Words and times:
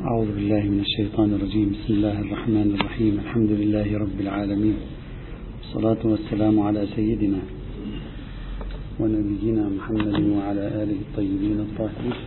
أعوذ 0.00 0.32
بالله 0.34 0.60
من 0.60 0.80
الشيطان 0.80 1.34
الرجيم. 1.34 1.72
بسم 1.72 1.92
الله 1.94 2.20
الرحمن 2.20 2.74
الرحيم. 2.74 3.14
الحمد 3.24 3.50
لله 3.50 3.98
رب 3.98 4.20
العالمين. 4.20 4.76
والصلاة 5.58 6.02
والسلام 6.04 6.60
على 6.60 6.86
سيدنا 6.96 7.38
ونبينا 9.00 9.68
محمد 9.68 10.20
وعلى 10.36 10.64
آله 10.82 10.98
الطيبين 11.06 11.60
الطاهرين. 11.60 12.18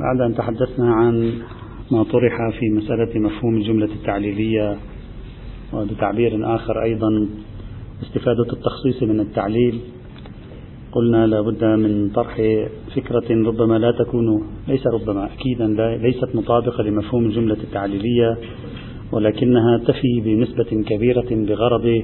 بعد 0.00 0.20
أن 0.20 0.34
تحدثنا 0.34 0.94
عن 0.94 1.32
ما 1.90 2.02
طرح 2.02 2.36
في 2.58 2.66
مسألة 2.70 3.20
مفهوم 3.20 3.56
الجملة 3.56 3.92
التعليلية 3.92 4.78
وبتعبير 5.72 6.54
آخر 6.54 6.82
أيضا 6.82 7.28
استفادة 8.02 8.48
التخصيص 8.52 9.02
من 9.02 9.20
التعليل. 9.20 9.80
قلنا 10.96 11.26
لابد 11.26 11.64
من 11.64 12.10
طرح 12.10 12.36
فكرة 12.96 13.24
ربما 13.30 13.78
لا 13.78 13.92
تكون 13.92 14.42
ليس 14.68 14.86
ربما 14.86 15.28
أكيدا 15.34 15.66
ليست 15.96 16.36
مطابقة 16.36 16.82
لمفهوم 16.82 17.26
الجملة 17.26 17.56
التعليلية 17.64 18.38
ولكنها 19.12 19.78
تفي 19.78 20.20
بنسبة 20.24 20.82
كبيرة 20.86 21.26
بغرض 21.30 22.02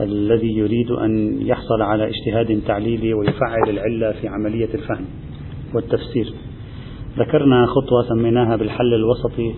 الذي 0.00 0.56
يريد 0.56 0.90
أن 0.90 1.40
يحصل 1.40 1.82
على 1.82 2.08
اجتهاد 2.08 2.60
تعليلي 2.66 3.14
ويفعل 3.14 3.68
العلة 3.68 4.12
في 4.12 4.28
عملية 4.28 4.68
الفهم 4.74 5.04
والتفسير. 5.74 6.32
ذكرنا 7.18 7.66
خطوة 7.66 8.02
سميناها 8.08 8.56
بالحل 8.56 8.94
الوسطي 8.94 9.54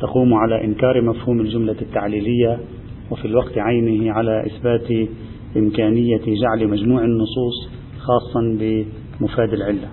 تقوم 0.00 0.34
على 0.34 0.64
إنكار 0.64 1.02
مفهوم 1.02 1.40
الجملة 1.40 1.76
التعليلية 1.82 2.58
وفي 3.10 3.24
الوقت 3.24 3.58
عينه 3.58 4.12
على 4.12 4.46
إثبات 4.46 5.08
إمكانية 5.56 6.20
جعل 6.26 6.68
مجموع 6.68 7.04
النصوص 7.04 7.83
خاصا 8.06 8.58
بمفاد 8.60 9.52
العلة. 9.52 9.88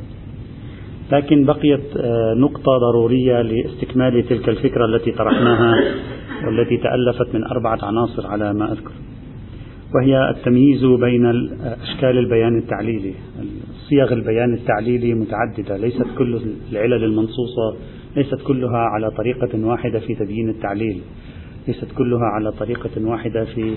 لكن 1.11 1.45
بقيت 1.45 1.97
آه، 1.97 2.33
نقطة 2.37 2.71
ضرورية 2.91 3.41
لاستكمال 3.41 4.27
تلك 4.29 4.49
الفكرة 4.49 4.85
التي 4.85 5.11
طرحناها 5.11 5.73
والتي 6.45 6.77
تألفت 6.77 7.35
من 7.35 7.43
أربعة 7.43 7.79
عناصر 7.83 8.27
على 8.27 8.53
ما 8.53 8.71
أذكر. 8.71 8.91
وهي 9.95 10.29
التمييز 10.29 10.85
بين 10.85 11.25
أشكال 11.63 12.17
البيان 12.17 12.57
التعليلي. 12.57 13.13
صيغ 13.89 14.13
البيان 14.13 14.53
التعليلي 14.53 15.13
متعددة 15.13 15.77
ليست 15.77 16.05
كل 16.17 16.39
العلل 16.71 17.03
المنصوصة 17.03 17.75
ليست 18.15 18.41
كلها 18.47 18.77
على 18.77 19.11
طريقة 19.11 19.65
واحدة 19.65 19.99
في 19.99 20.15
تبيين 20.15 20.49
التعليل 20.49 21.01
ليست 21.67 21.91
كلها 21.97 22.25
على 22.35 22.51
طريقة 22.51 22.89
واحدة 23.05 23.45
في 23.45 23.73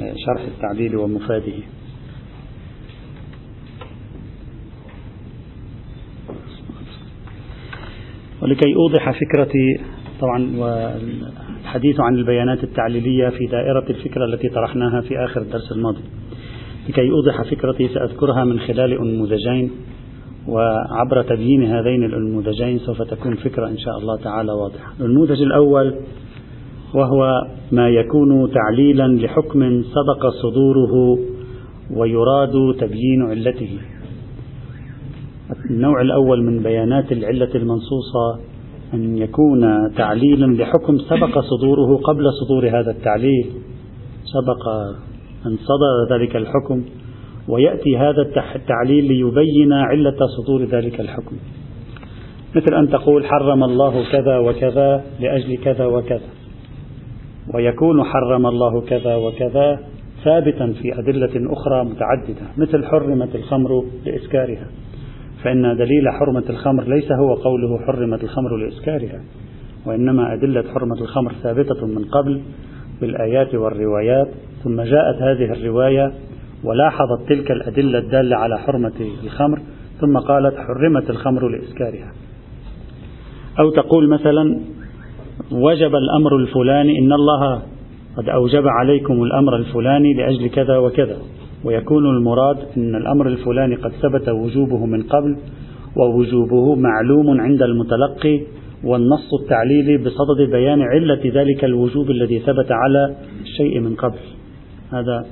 آه، 0.00 0.14
شرح 0.26 0.42
التعليل 0.56 0.96
ومفاده. 0.96 1.52
ولكي 8.50 8.74
أوضح 8.74 9.10
فكرتي 9.10 9.80
طبعا 10.20 10.56
والحديث 10.58 12.00
عن 12.00 12.14
البيانات 12.14 12.64
التعليلية 12.64 13.28
في 13.28 13.46
دائرة 13.46 13.84
الفكرة 13.90 14.24
التي 14.24 14.48
طرحناها 14.48 15.00
في 15.00 15.24
آخر 15.24 15.40
الدرس 15.40 15.72
الماضي. 15.72 16.02
لكي 16.88 17.10
أوضح 17.10 17.50
فكرتي 17.50 17.88
سأذكرها 17.88 18.44
من 18.44 18.60
خلال 18.60 18.92
أنموذجين 18.92 19.70
وعبر 20.48 21.22
تبيين 21.22 21.62
هذين 21.62 22.04
الأنموذجين 22.04 22.78
سوف 22.78 23.02
تكون 23.02 23.34
فكرة 23.34 23.68
إن 23.68 23.78
شاء 23.78 23.98
الله 23.98 24.16
تعالى 24.16 24.52
واضحة. 24.52 24.92
النموذج 25.00 25.42
الأول 25.42 25.94
وهو 26.94 27.30
ما 27.72 27.88
يكون 27.88 28.50
تعليلا 28.52 29.08
لحكم 29.08 29.82
سبق 29.82 30.26
صدوره 30.42 31.18
ويراد 31.96 32.52
تبيين 32.80 33.22
علته. 33.22 33.78
النوع 35.70 36.00
الأول 36.00 36.42
من 36.42 36.62
بيانات 36.62 37.12
العلة 37.12 37.54
المنصوصة 37.54 38.38
أن 38.94 39.18
يكون 39.18 39.92
تعليلا 39.96 40.46
لحكم 40.62 40.98
سبق 40.98 41.38
صدوره 41.38 41.96
قبل 41.96 42.24
صدور 42.44 42.68
هذا 42.68 42.90
التعليل 42.90 43.46
سبق 44.24 44.68
أن 45.46 45.56
صدر 45.56 46.16
ذلك 46.16 46.36
الحكم 46.36 46.84
ويأتي 47.48 47.96
هذا 47.98 48.22
التعليل 48.54 49.04
ليبين 49.04 49.72
علة 49.72 50.16
صدور 50.38 50.64
ذلك 50.64 51.00
الحكم. 51.00 51.36
مثل 52.56 52.74
أن 52.74 52.88
تقول 52.88 53.26
حرم 53.26 53.64
الله 53.64 54.04
كذا 54.12 54.38
وكذا 54.38 55.04
لأجل 55.20 55.56
كذا 55.56 55.86
وكذا 55.86 56.28
ويكون 57.54 58.04
حرم 58.04 58.46
الله 58.46 58.80
كذا 58.80 59.14
وكذا 59.16 59.80
ثابتا 60.24 60.72
في 60.82 60.98
أدلة 60.98 61.52
أخرى 61.52 61.84
متعددة 61.84 62.46
مثل 62.56 62.84
حرمت 62.84 63.34
الخمر 63.34 63.84
لإسكارها. 64.06 64.66
فإن 65.44 65.76
دليل 65.76 66.10
حرمة 66.10 66.44
الخمر 66.50 66.84
ليس 66.88 67.12
هو 67.12 67.34
قوله 67.34 67.78
حرمت 67.86 68.24
الخمر 68.24 68.56
لإسكارها 68.56 69.20
وإنما 69.86 70.34
أدلة 70.34 70.64
حرمة 70.74 71.00
الخمر 71.00 71.32
ثابتة 71.42 71.86
من 71.86 72.04
قبل 72.04 72.40
بالآيات 73.00 73.54
والروايات 73.54 74.28
ثم 74.64 74.82
جاءت 74.82 75.22
هذه 75.22 75.52
الرواية 75.52 76.12
ولاحظت 76.64 77.28
تلك 77.28 77.50
الأدلة 77.50 77.98
الدالة 77.98 78.36
على 78.36 78.58
حرمة 78.58 78.92
الخمر 79.24 79.58
ثم 80.00 80.18
قالت 80.18 80.56
حرمت 80.56 81.10
الخمر 81.10 81.48
لإسكارها. 81.48 82.12
أو 83.58 83.70
تقول 83.70 84.08
مثلا 84.08 84.60
وجب 85.52 85.94
الأمر 85.94 86.36
الفلاني 86.36 86.98
إن 86.98 87.12
الله 87.12 87.62
قد 88.16 88.28
أوجب 88.28 88.68
عليكم 88.68 89.22
الأمر 89.22 89.56
الفلاني 89.56 90.14
لأجل 90.14 90.48
كذا 90.48 90.78
وكذا. 90.78 91.16
ويكون 91.64 92.06
المراد 92.06 92.56
أن 92.76 92.94
الأمر 92.94 93.26
الفلاني 93.26 93.74
قد 93.74 93.92
ثبت 94.02 94.28
وجوبه 94.28 94.86
من 94.86 95.02
قبل 95.02 95.36
ووجوبه 95.96 96.74
معلوم 96.74 97.40
عند 97.40 97.62
المتلقي 97.62 98.40
والنص 98.84 99.34
التعليلي 99.42 99.96
بصدد 99.98 100.50
بيان 100.50 100.82
علة 100.82 101.20
ذلك 101.24 101.64
الوجوب 101.64 102.10
الذي 102.10 102.38
ثبت 102.38 102.72
على 102.72 103.16
الشيء 103.42 103.80
من 103.80 103.94
قبل. 103.94 104.18
هذا. 104.92 105.26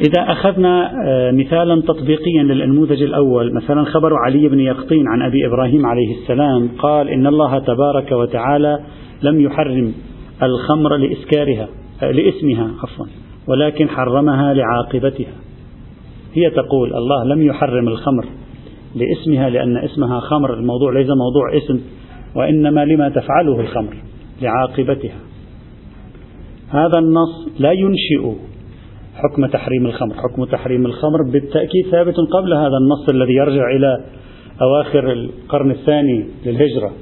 إذا 0.00 0.32
أخذنا 0.32 0.92
آه، 1.06 1.30
مثالا 1.30 1.82
تطبيقيا 1.82 2.42
للنموذج 2.42 3.02
الأول 3.02 3.54
مثلا 3.54 3.84
خبر 3.84 4.14
علي 4.14 4.48
بن 4.48 4.60
يقطين 4.60 5.08
عن 5.08 5.22
أبي 5.22 5.46
إبراهيم 5.46 5.86
عليه 5.86 6.14
السلام 6.22 6.68
قال 6.78 7.08
إن 7.08 7.26
الله 7.26 7.58
تبارك 7.58 8.12
وتعالى 8.12 8.78
لم 9.22 9.40
يحرم 9.40 9.94
الخمر 10.42 10.96
لإسكارها 10.96 11.68
آه، 12.02 12.10
لإسمها 12.10 12.70
عفوا. 12.82 13.23
ولكن 13.48 13.88
حرمها 13.88 14.54
لعاقبتها. 14.54 15.32
هي 16.34 16.50
تقول 16.50 16.94
الله 16.94 17.24
لم 17.24 17.42
يحرم 17.42 17.88
الخمر 17.88 18.26
لاسمها 18.94 19.50
لأن 19.50 19.76
اسمها 19.76 20.20
خمر 20.20 20.54
الموضوع 20.54 20.92
ليس 20.92 21.08
موضوع 21.08 21.56
اسم 21.56 21.80
وإنما 22.36 22.84
لما 22.84 23.08
تفعله 23.08 23.60
الخمر 23.60 23.96
لعاقبتها. 24.42 25.18
هذا 26.68 26.98
النص 26.98 27.48
لا 27.58 27.72
ينشئ 27.72 28.38
حكم 29.14 29.46
تحريم 29.46 29.86
الخمر. 29.86 30.14
حكم 30.14 30.44
تحريم 30.44 30.86
الخمر 30.86 31.18
بالتأكيد 31.32 31.86
ثابت 31.90 32.14
قبل 32.32 32.54
هذا 32.54 32.76
النص 32.82 33.08
الذي 33.08 33.34
يرجع 33.34 33.70
إلى 33.76 34.04
أواخر 34.62 35.12
القرن 35.12 35.70
الثاني 35.70 36.26
للهجرة. 36.46 36.92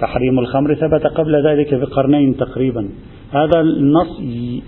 تحريم 0.00 0.38
الخمر 0.38 0.74
ثبت 0.74 1.06
قبل 1.06 1.46
ذلك 1.46 1.74
بقرنين 1.74 2.36
تقريبا. 2.36 2.88
هذا 3.30 3.60
النص 3.60 4.20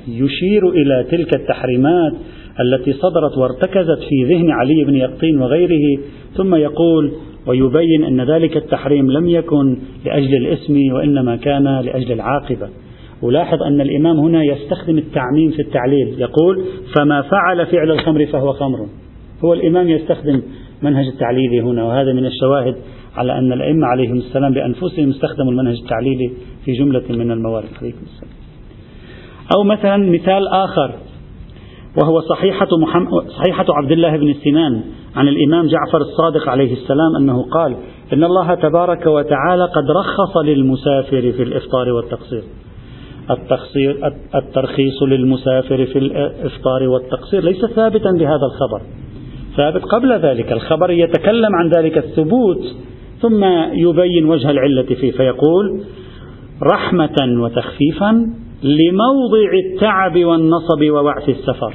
يشير 0.09 0.69
إلى 0.69 1.07
تلك 1.11 1.35
التحريمات 1.35 2.13
التي 2.61 2.93
صدرت 2.93 3.39
وارتكزت 3.39 3.99
في 4.09 4.35
ذهن 4.35 4.51
علي 4.51 4.85
بن 4.85 4.95
يقطين 4.95 5.41
وغيره 5.41 6.01
ثم 6.35 6.55
يقول 6.55 7.13
ويبين 7.47 8.05
أن 8.05 8.21
ذلك 8.21 8.57
التحريم 8.57 9.11
لم 9.11 9.29
يكن 9.29 9.79
لأجل 10.05 10.35
الاسم 10.37 10.93
وإنما 10.93 11.37
كان 11.37 11.65
لأجل 11.65 12.13
العاقبة. 12.13 12.69
ولاحظ 13.23 13.63
أن 13.63 13.81
الإمام 13.81 14.19
هنا 14.19 14.45
يستخدم 14.45 14.99
التعميم 14.99 15.51
في 15.51 15.63
التعليل 15.63 16.21
يقول 16.21 16.65
فما 16.97 17.23
فعل 17.23 17.67
فعل 17.67 17.91
الخمر 17.91 18.27
فهو 18.27 18.53
خمر. 18.53 18.87
هو 19.45 19.55
الإمام 19.55 19.89
يستخدم 19.89 20.43
منهج 20.83 21.07
التعليلي 21.07 21.61
هنا 21.61 21.85
وهذا 21.85 22.13
من 22.13 22.27
الشواهد 22.27 22.75
على 23.17 23.39
أن 23.39 23.53
الأئمة 23.53 23.87
عليهم 23.87 24.17
السلام 24.17 24.53
بأنفسهم 24.53 25.11
استخدموا 25.11 25.53
المنهج 25.53 25.77
التعليلي 25.83 26.31
في 26.65 26.73
جملة 26.73 27.05
من 27.11 27.31
الموارد. 27.31 27.69
عليكم 27.81 27.99
السلام. 28.03 28.48
أو 29.57 29.65
مثلا 29.65 29.97
مثال 29.97 30.49
آخر 30.49 30.93
وهو 31.97 32.21
صحيحة, 32.21 32.69
محمد 32.83 33.09
صحيحة 33.29 33.65
عبد 33.69 33.93
الله 33.93 34.17
بن 34.17 34.35
سنان 34.45 34.83
عن 35.17 35.29
الإمام 35.29 35.67
جعفر 35.67 36.01
الصادق 36.01 36.49
عليه 36.49 36.73
السلام 36.73 37.17
أنه 37.21 37.43
قال 37.43 37.77
إن 38.13 38.25
الله 38.25 38.55
تبارك 38.55 39.07
وتعالى 39.07 39.65
قد 39.65 39.91
رخص 39.91 40.37
للمسافر 40.45 41.33
في 41.33 41.43
الإفطار 41.43 41.93
والتقصير. 41.93 42.43
التقصير 43.31 44.13
الترخيص 44.35 45.03
للمسافر 45.03 45.87
في 45.87 45.99
الإفطار 45.99 46.89
والتقصير 46.89 47.45
ليس 47.45 47.65
ثابتا 47.65 48.11
بهذا 48.11 48.47
الخبر. 48.47 48.83
ثابت 49.57 49.83
قبل 49.85 50.13
ذلك 50.13 50.53
الخبر 50.53 50.91
يتكلم 50.91 51.55
عن 51.55 51.69
ذلك 51.69 51.99
الثبوت 51.99 52.75
ثم 53.21 53.45
يبين 53.73 54.25
وجه 54.25 54.51
العلة 54.51 54.83
فيه 54.83 55.11
فيقول 55.11 55.81
رحمة 56.73 57.43
وتخفيفا 57.43 58.31
لموضع 58.63 59.53
التعب 59.65 60.25
والنصب 60.25 60.83
ووعث 60.83 61.29
السفر. 61.29 61.75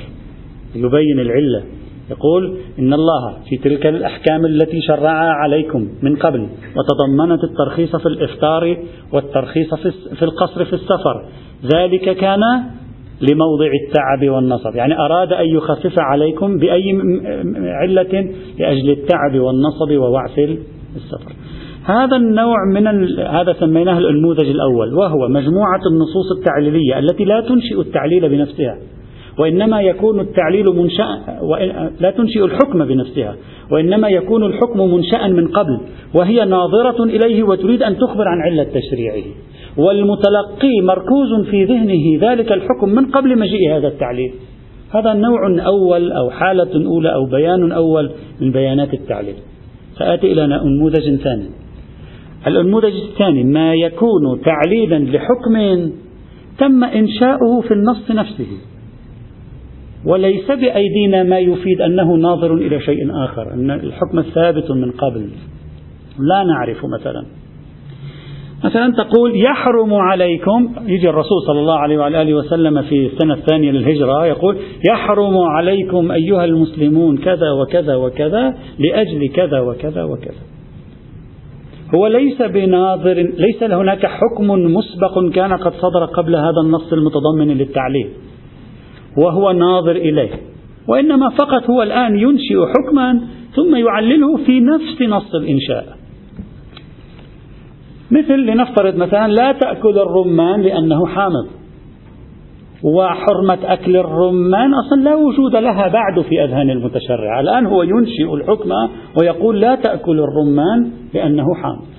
يبين 0.75 1.19
العلة. 1.19 1.63
يقول 2.11 2.57
إن 2.79 2.93
الله 2.93 3.37
في 3.49 3.57
تلك 3.57 3.85
الأحكام 3.85 4.45
التي 4.45 4.81
شرعها 4.81 5.31
عليكم 5.31 5.87
من 6.01 6.15
قبل 6.15 6.47
وتضمنت 6.75 7.43
الترخيص 7.43 7.95
في 7.95 8.05
الإفطار 8.05 8.77
والترخيص 9.13 9.73
في 10.19 10.23
القصر 10.25 10.65
في 10.65 10.73
السفر. 10.73 11.25
ذلك 11.75 12.17
كان 12.17 12.39
لموضع 13.21 13.69
التعب 13.85 14.29
والنصب. 14.29 14.75
يعني 14.75 14.99
أراد 14.99 15.33
أن 15.33 15.45
يخفف 15.45 15.99
عليكم 15.99 16.57
بأي 16.57 17.01
علة 17.55 18.31
لأجل 18.59 18.89
التعب 18.89 19.39
والنصب 19.39 19.91
ووعث 19.91 20.39
السفر. 20.95 21.31
هذا 21.85 22.15
النوع 22.15 22.55
من 22.73 22.87
هذا 23.27 23.53
سميناه 23.59 23.97
النموذج 23.97 24.49
الأول 24.49 24.93
وهو 24.93 25.27
مجموعة 25.27 25.81
النصوص 25.91 26.31
التعليلية 26.37 26.99
التي 26.99 27.25
لا 27.25 27.41
تنشئ 27.41 27.81
التعليل 27.81 28.29
بنفسها 28.29 28.77
وإنما 29.39 29.81
يكون 29.81 30.19
التعليل 30.19 30.65
منشأ 30.65 31.21
لا 31.99 32.11
تنشئ 32.11 32.45
الحكم 32.45 32.85
بنفسها 32.85 33.35
وإنما 33.71 34.09
يكون 34.09 34.43
الحكم 34.43 34.79
منشأ 34.79 35.27
من 35.27 35.47
قبل 35.47 35.79
وهي 36.13 36.45
ناظرة 36.45 37.03
إليه 37.03 37.43
وتريد 37.43 37.83
أن 37.83 37.97
تخبر 37.97 38.27
عن 38.27 38.41
علة 38.41 38.63
تشريعه. 38.63 39.23
والمتلقي 39.77 40.81
مركوز 40.81 41.49
في 41.49 41.63
ذهنه 41.65 42.31
ذلك 42.31 42.51
الحكم 42.51 42.89
من 42.89 43.05
قبل 43.05 43.39
مجيء 43.39 43.77
هذا 43.77 43.87
التعليل. 43.87 44.33
هذا 44.91 45.13
نوع 45.13 45.65
أول 45.65 46.11
أو 46.11 46.29
حالة 46.29 46.85
أولى 46.85 47.13
أو 47.13 47.25
بيان 47.25 47.71
أول 47.71 48.11
من 48.41 48.51
بيانات 48.51 48.93
التعليل. 48.93 49.35
سآتي 49.99 50.31
إلى 50.31 50.47
نموذج 50.47 51.15
ثاني. 51.15 51.62
النموذج 52.47 52.93
الثاني 53.09 53.43
ما 53.43 53.75
يكون 53.75 54.41
تعليلا 54.45 54.99
لحكم 54.99 55.89
تم 56.57 56.83
إنشاؤه 56.83 57.61
في 57.61 57.73
النص 57.73 58.11
نفسه 58.11 58.47
وليس 60.05 60.51
بأيدينا 60.51 61.23
ما 61.23 61.39
يفيد 61.39 61.81
أنه 61.81 62.15
ناظر 62.15 62.53
إلى 62.53 62.79
شيء 62.79 63.25
آخر 63.25 63.53
أن 63.53 63.71
الحكم 63.71 64.21
ثابت 64.21 64.71
من 64.71 64.91
قبل. 64.91 65.29
لا 66.19 66.43
نعرف 66.43 66.77
مثلا. 66.99 67.25
مثلا 68.63 68.93
تقول 68.93 69.35
يحرم 69.35 69.93
عليكم 69.93 70.75
يجي 70.87 71.09
الرسول 71.09 71.41
صلى 71.47 71.59
الله 71.59 71.79
عليه 71.79 71.97
وآله 71.97 72.33
وسلم 72.33 72.81
في 72.81 73.05
السنة 73.05 73.33
الثانية 73.33 73.71
للهجرة 73.71 74.25
يقول 74.25 74.57
يحرم 74.89 75.37
عليكم 75.37 76.11
أيها 76.11 76.45
المسلمون 76.45 77.17
كذا 77.17 77.51
وكذا 77.51 77.95
وكذا 77.95 78.53
لأجل 78.79 79.29
كذا 79.29 79.59
وكذا 79.59 80.03
وكذا. 80.03 80.52
هو 81.95 82.07
ليس 82.07 82.41
بناظر 82.41 83.13
ليس 83.13 83.63
هناك 83.63 84.05
حكم 84.05 84.47
مسبق 84.51 85.33
كان 85.33 85.53
قد 85.53 85.73
صدر 85.73 86.05
قبل 86.05 86.35
هذا 86.35 86.61
النص 86.65 86.93
المتضمن 86.93 87.47
للتعليل 87.47 88.09
وهو 89.17 89.51
ناظر 89.51 89.95
إليه 89.95 90.31
وإنما 90.87 91.29
فقط 91.29 91.69
هو 91.69 91.83
الآن 91.83 92.19
ينشئ 92.19 92.65
حكما 92.65 93.21
ثم 93.55 93.75
يعلله 93.75 94.37
في 94.45 94.59
نفس 94.59 95.01
نص 95.01 95.35
الإنشاء. 95.35 95.97
مثل 98.11 98.35
لنفترض 98.35 98.95
مثلا 98.95 99.27
لا 99.27 99.51
تأكل 99.51 99.99
الرمان 99.99 100.61
لأنه 100.61 101.05
حامض. 101.05 101.62
وحرمة 102.83 103.59
أكل 103.63 103.97
الرمان 103.97 104.73
أصلا 104.73 105.01
لا 105.01 105.15
وجود 105.15 105.55
لها 105.55 105.87
بعد 105.87 106.21
في 106.21 106.43
أذهان 106.43 106.69
المتشرع 106.69 107.39
الآن 107.39 107.65
هو 107.65 107.83
ينشئ 107.83 108.33
الحكم 108.33 108.69
ويقول 109.21 109.61
لا 109.61 109.75
تأكل 109.75 110.19
الرمان 110.19 110.91
لأنه 111.13 111.53
حامض 111.55 111.93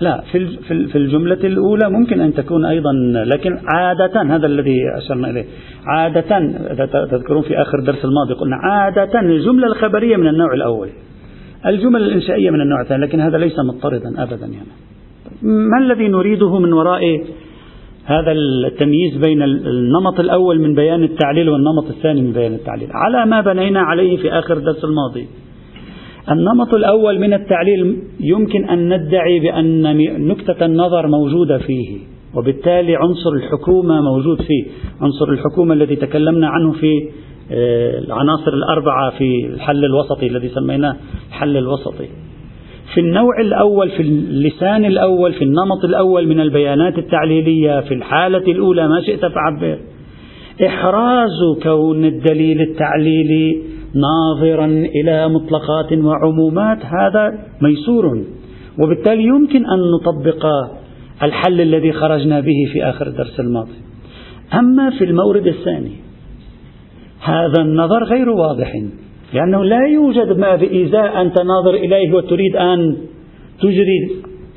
لا 0.00 0.20
في 0.32 0.56
في 0.86 0.98
الجملة 0.98 1.34
الأولى 1.34 1.90
ممكن 1.90 2.20
أن 2.20 2.34
تكون 2.34 2.64
أيضا 2.64 2.92
لكن 3.26 3.58
عادة 3.74 4.22
هذا 4.22 4.46
الذي 4.46 4.76
أشرنا 4.96 5.30
إليه 5.30 5.44
عادة 5.86 6.38
تذكرون 7.10 7.42
في 7.42 7.62
آخر 7.62 7.80
درس 7.80 8.04
الماضي 8.04 8.34
قلنا 8.34 8.56
عادة 8.56 9.20
الجملة 9.20 9.66
الخبرية 9.66 10.16
من 10.16 10.26
النوع 10.26 10.54
الأول. 10.54 10.88
الجمل 11.66 12.02
الإنشائية 12.02 12.50
من 12.50 12.60
النوع 12.60 12.80
الثاني 12.80 13.06
لكن 13.06 13.20
هذا 13.20 13.38
ليس 13.38 13.58
مضطردا 13.58 14.22
أبدا 14.22 14.46
يعني. 14.46 14.68
ما 15.42 15.78
الذي 15.78 16.08
نريده 16.08 16.58
من 16.58 16.72
وراء 16.72 17.00
هذا 18.04 18.32
التمييز 18.32 19.16
بين 19.16 19.42
النمط 19.42 20.20
الأول 20.20 20.60
من 20.60 20.74
بيان 20.74 21.02
التعليل 21.02 21.48
والنمط 21.48 21.90
الثاني 21.90 22.22
من 22.22 22.32
بيان 22.32 22.52
التعليل؟ 22.52 22.88
على 22.92 23.30
ما 23.30 23.40
بنينا 23.40 23.80
عليه 23.80 24.16
في 24.16 24.32
آخر 24.32 24.56
الدرس 24.56 24.84
الماضي. 24.84 25.26
النمط 26.30 26.74
الأول 26.74 27.18
من 27.18 27.34
التعليل 27.34 27.96
يمكن 28.20 28.64
أن 28.64 28.94
ندعي 28.94 29.40
بأن 29.40 29.96
نكتة 30.28 30.66
النظر 30.66 31.06
موجودة 31.06 31.58
فيه 31.58 31.98
وبالتالي 32.34 32.96
عنصر 32.96 33.30
الحكومة 33.32 34.00
موجود 34.00 34.42
فيه. 34.42 34.64
عنصر 35.00 35.28
الحكومة 35.28 35.74
الذي 35.74 35.96
تكلمنا 35.96 36.48
عنه 36.48 36.72
في 36.72 37.08
العناصر 37.50 38.52
الأربعة 38.52 39.10
في 39.10 39.46
الحل 39.46 39.84
الوسطي 39.84 40.26
الذي 40.26 40.48
سميناه 40.48 40.96
الحل 41.28 41.56
الوسطي. 41.56 42.08
في 42.94 43.00
النوع 43.00 43.40
الأول 43.40 43.90
في 43.90 44.02
اللسان 44.02 44.84
الأول 44.84 45.32
في 45.32 45.44
النمط 45.44 45.84
الأول 45.84 46.26
من 46.26 46.40
البيانات 46.40 46.98
التعليلية 46.98 47.80
في 47.80 47.94
الحالة 47.94 48.52
الأولى 48.52 48.88
ما 48.88 49.00
شئت 49.00 49.26
فعبر. 49.26 49.78
إحراز 50.66 51.58
كون 51.62 52.04
الدليل 52.04 52.60
التعليلي 52.60 53.62
ناظرا 53.94 54.66
إلى 54.66 55.28
مطلقات 55.28 55.92
وعمومات 55.92 56.78
هذا 56.86 57.38
ميسور. 57.62 58.24
وبالتالي 58.78 59.24
يمكن 59.24 59.66
أن 59.66 59.78
نطبق 59.94 60.46
الحل 61.22 61.60
الذي 61.60 61.92
خرجنا 61.92 62.40
به 62.40 62.72
في 62.72 62.84
آخر 62.84 63.06
الدرس 63.06 63.40
الماضي. 63.40 63.78
أما 64.54 64.90
في 64.90 65.04
المورد 65.04 65.46
الثاني 65.46 66.09
هذا 67.22 67.62
النظر 67.62 68.04
غير 68.04 68.28
واضح. 68.28 68.72
لأنه 69.34 69.64
لا 69.64 69.86
يوجد 69.86 70.38
ما 70.38 70.56
بإزاء 70.56 71.22
أن 71.22 71.32
تناظر 71.32 71.74
إليه 71.74 72.14
وتريد 72.14 72.56
أن 72.56 72.96
تجري 73.62 74.10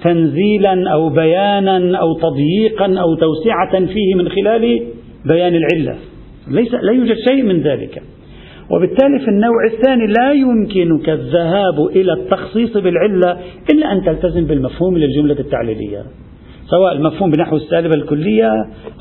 تنزيلا 0.04 0.90
أو 0.90 1.10
بيانا 1.10 1.98
أو 1.98 2.14
تضييقا 2.14 2.86
أو 2.86 3.16
توسعة 3.16 3.86
فيه 3.86 4.16
من 4.16 4.30
خلال 4.30 4.82
بيان 5.26 5.56
العلة. 5.56 5.96
ليس 6.48 6.74
لا 6.74 6.92
يوجد 6.92 7.16
شيء 7.28 7.44
من 7.44 7.62
ذلك. 7.62 8.02
وبالتالي 8.72 9.20
في 9.20 9.28
النوع 9.28 9.66
الثاني 9.74 10.08
لا 10.08 10.32
يمكنك 10.32 11.10
الذهاب 11.10 11.80
إلى 11.96 12.14
التخصيص 12.14 12.78
بالعلة 12.78 13.40
إلا 13.74 13.92
أن 13.92 14.04
تلتزم 14.06 14.46
بالمفهوم 14.46 14.98
للجملة 14.98 15.40
التعليلية 15.40 16.04
سواء 16.66 16.94
المفهوم 16.94 17.32
بنحو 17.32 17.56
السالبة 17.56 17.96
الكلية 17.96 18.50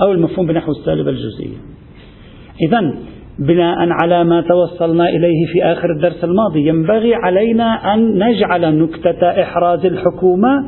أو 0.02 0.12
المفهوم 0.12 0.46
بنحو 0.46 0.72
السالبة 0.72 1.10
الجزئية. 1.10 1.56
إذا 2.68 2.94
بناء 3.38 3.76
على 4.02 4.24
ما 4.24 4.40
توصلنا 4.40 5.08
إليه 5.08 5.46
في 5.52 5.64
آخر 5.64 5.90
الدرس 5.90 6.24
الماضي. 6.24 6.68
ينبغي 6.68 7.14
علينا 7.14 7.94
أن 7.94 8.18
نجعل 8.18 8.78
نكتة 8.78 9.42
إحراز 9.42 9.86
الحكومة 9.86 10.64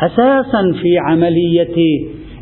أساسا 0.00 0.72
في 0.82 0.98
عملية 1.08 1.76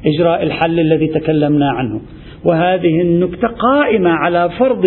إجراء 0.07 0.43
الحل 0.43 0.81
الذي 0.81 1.07
تكلمنا 1.07 1.71
عنه. 1.71 2.00
وهذه 2.45 3.00
النكتة 3.00 3.49
قائمة 3.49 4.11
على 4.11 4.50
فرض 4.59 4.85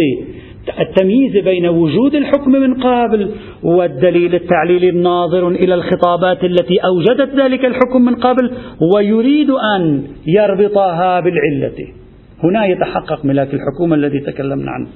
التمييز 0.80 1.44
بين 1.44 1.68
وجود 1.68 2.16
الحكم 2.16 2.52
من 2.52 2.74
قبل 2.74 3.30
والدليل 3.64 4.36
التعليلي 4.36 4.90
الناظر 4.90 5.48
إلى 5.48 5.74
الخطابات 5.74 6.44
التي 6.44 6.78
أوجدت 6.78 7.36
ذلك 7.36 7.66
الحكم 7.66 8.02
من 8.02 8.16
قبل 8.16 8.52
ويريد 8.96 9.50
أن 9.50 10.04
يربطها 10.28 11.20
بالعلة. 11.20 12.05
هنا 12.50 12.66
يتحقق 12.66 13.26
ملاك 13.26 13.54
الحكومة 13.54 13.96
الذي 13.96 14.20
تكلمنا 14.20 14.72
عنه. 14.72 14.88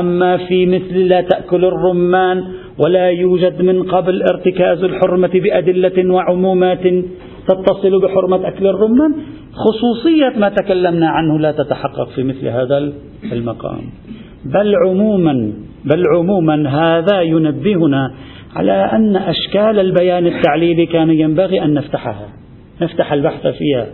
أما 0.00 0.36
في 0.36 0.66
مثل 0.66 0.94
لا 0.94 1.20
تأكل 1.20 1.64
الرمان 1.64 2.44
ولا 2.84 3.10
يوجد 3.10 3.62
من 3.62 3.82
قبل 3.82 4.22
ارتكاز 4.22 4.84
الحرمة 4.84 5.30
بأدلة 5.34 6.12
وعمومات 6.14 6.84
تتصل 7.48 8.00
بحرمة 8.02 8.48
أكل 8.48 8.66
الرمان 8.66 9.14
خصوصية 9.52 10.38
ما 10.38 10.48
تكلمنا 10.48 11.08
عنه 11.08 11.38
لا 11.38 11.52
تتحقق 11.52 12.08
في 12.08 12.22
مثل 12.22 12.48
هذا 12.48 12.92
المقام. 13.32 13.80
بل 14.44 14.74
عموما 14.86 15.52
بل 15.84 16.02
عموما 16.16 16.68
هذا 16.68 17.20
ينبهنا 17.20 18.14
على 18.56 18.72
أن 18.72 19.16
أشكال 19.16 19.78
البيان 19.80 20.26
التعليلي 20.26 20.86
كان 20.86 21.10
ينبغي 21.10 21.62
أن 21.62 21.74
نفتحها 21.74 22.28
نفتح 22.82 23.12
البحث 23.12 23.46
فيها. 23.46 23.86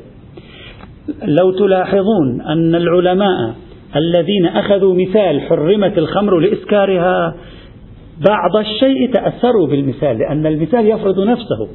لو 1.25 1.51
تلاحظون 1.51 2.41
أن 2.41 2.75
العلماء 2.75 3.55
الذين 3.97 4.47
أخذوا 4.47 4.95
مثال 4.95 5.41
حرمت 5.41 5.99
الخمر 5.99 6.39
لإسكارها 6.39 7.35
بعض 8.29 8.57
الشيء 8.57 9.13
تأثروا 9.13 9.67
بالمثال 9.67 10.19
لأن 10.19 10.47
المثال 10.47 10.87
يفرض 10.87 11.21
نفسه. 11.21 11.69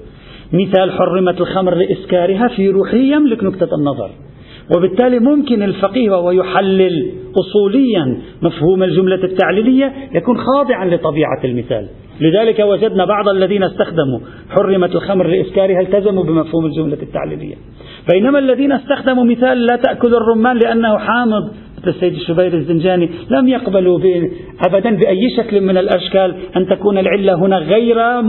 مثال 0.54 0.92
حرمت 0.92 1.42
الخمر 1.42 1.76
لإسكارها 1.76 2.48
في 2.48 2.70
روحه 2.70 2.98
يملك 2.98 3.44
نكتة 3.44 3.76
النظر. 3.76 4.10
وبالتالي 4.76 5.20
ممكن 5.20 5.64
الفقيه 5.64 6.12
وهو 6.12 6.32
يحلل 6.32 7.12
أصوليا 7.40 8.18
مفهوم 8.42 8.84
الجملة 8.84 9.24
التعليلية 9.24 9.94
يكون 10.14 10.38
خاضعا 10.38 10.86
لطبيعة 10.86 11.40
المثال. 11.44 11.88
لذلك 12.22 12.60
وجدنا 12.60 13.06
بعض 13.06 13.30
الذين 13.30 13.64
استخدموا 13.64 14.20
حرمت 14.50 14.96
الخمر 14.96 15.28
لإسكارها 15.28 15.82
التزموا 15.82 16.24
بمفهوم 16.24 16.66
الجملة 16.66 16.98
التعليلية. 17.02 17.56
بينما 18.12 18.40
الذين 18.40 18.72
استخدموا 18.72 19.24
مثال 19.24 19.66
لا 19.66 19.76
تأكل 19.76 20.16
الرمان 20.16 20.58
لأنه 20.58 20.98
حامض 20.98 21.50
مثل 21.78 21.90
السيد 21.90 22.14
الشبير 22.14 22.54
الزنجاني 22.54 23.10
لم 23.30 23.48
يقبلوا 23.48 24.00
أبدا 24.68 24.90
بأي 24.96 25.30
شكل 25.38 25.62
من 25.62 25.78
الأشكال 25.78 26.36
أن 26.56 26.68
تكون 26.68 26.98
العلة 26.98 27.34
هنا 27.34 27.58
غير 27.58 28.20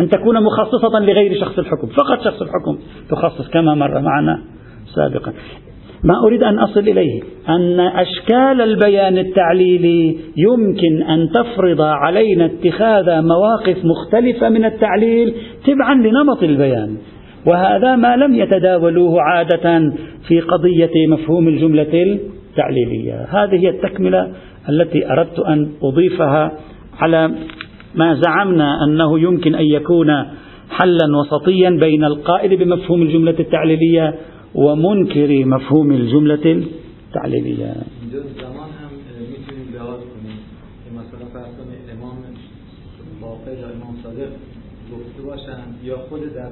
أن 0.00 0.08
تكون 0.10 0.42
مخصصة 0.42 0.98
لغير 1.00 1.40
شخص 1.40 1.58
الحكم. 1.58 1.86
فقط 1.86 2.24
شخص 2.24 2.42
الحكم 2.42 2.78
تخصص 3.10 3.48
كما 3.48 3.74
مر 3.74 4.00
معنا 4.00 4.42
سابقا. 4.94 5.32
ما 6.04 6.14
أريد 6.26 6.42
أن 6.42 6.58
أصل 6.58 6.80
إليه 6.80 7.22
أن 7.48 7.80
أشكال 7.80 8.60
البيان 8.60 9.18
التعليلي 9.18 10.18
يمكن 10.36 11.02
أن 11.02 11.28
تفرض 11.34 11.80
علينا 11.80 12.44
اتخاذ 12.44 13.22
مواقف 13.22 13.76
مختلفة 13.84 14.48
من 14.48 14.64
التعليل 14.64 15.34
تبعا 15.66 15.94
لنمط 15.94 16.42
البيان. 16.42 16.96
وهذا 17.46 17.96
ما 17.96 18.16
لم 18.16 18.34
يتداولوه 18.34 19.22
عادة 19.22 19.92
في 20.28 20.40
قضية 20.40 21.06
مفهوم 21.08 21.48
الجملة 21.48 22.18
التعليلية. 22.50 23.26
هذه 23.30 23.54
هي 23.54 23.68
التكملة 23.68 24.32
التي 24.68 25.12
أردت 25.12 25.38
أن 25.38 25.68
أضيفها 25.82 26.52
على 27.00 27.30
ما 27.94 28.14
زعمنا 28.14 28.84
أنه 28.84 29.20
يمكن 29.20 29.54
أن 29.54 29.64
يكون 29.64 30.08
حلا 30.70 31.16
وسطيا 31.20 31.70
بين 31.70 32.04
القائل 32.04 32.56
بمفهوم 32.56 33.02
الجملة 33.02 33.38
التعليلية 33.40 34.14
ومنكر 34.54 35.44
مفهوم 35.44 35.90
الجملة 35.90 36.62
التعليلية. 37.08 37.74
یا 45.84 45.96
خود 45.96 46.20
در 46.20 46.48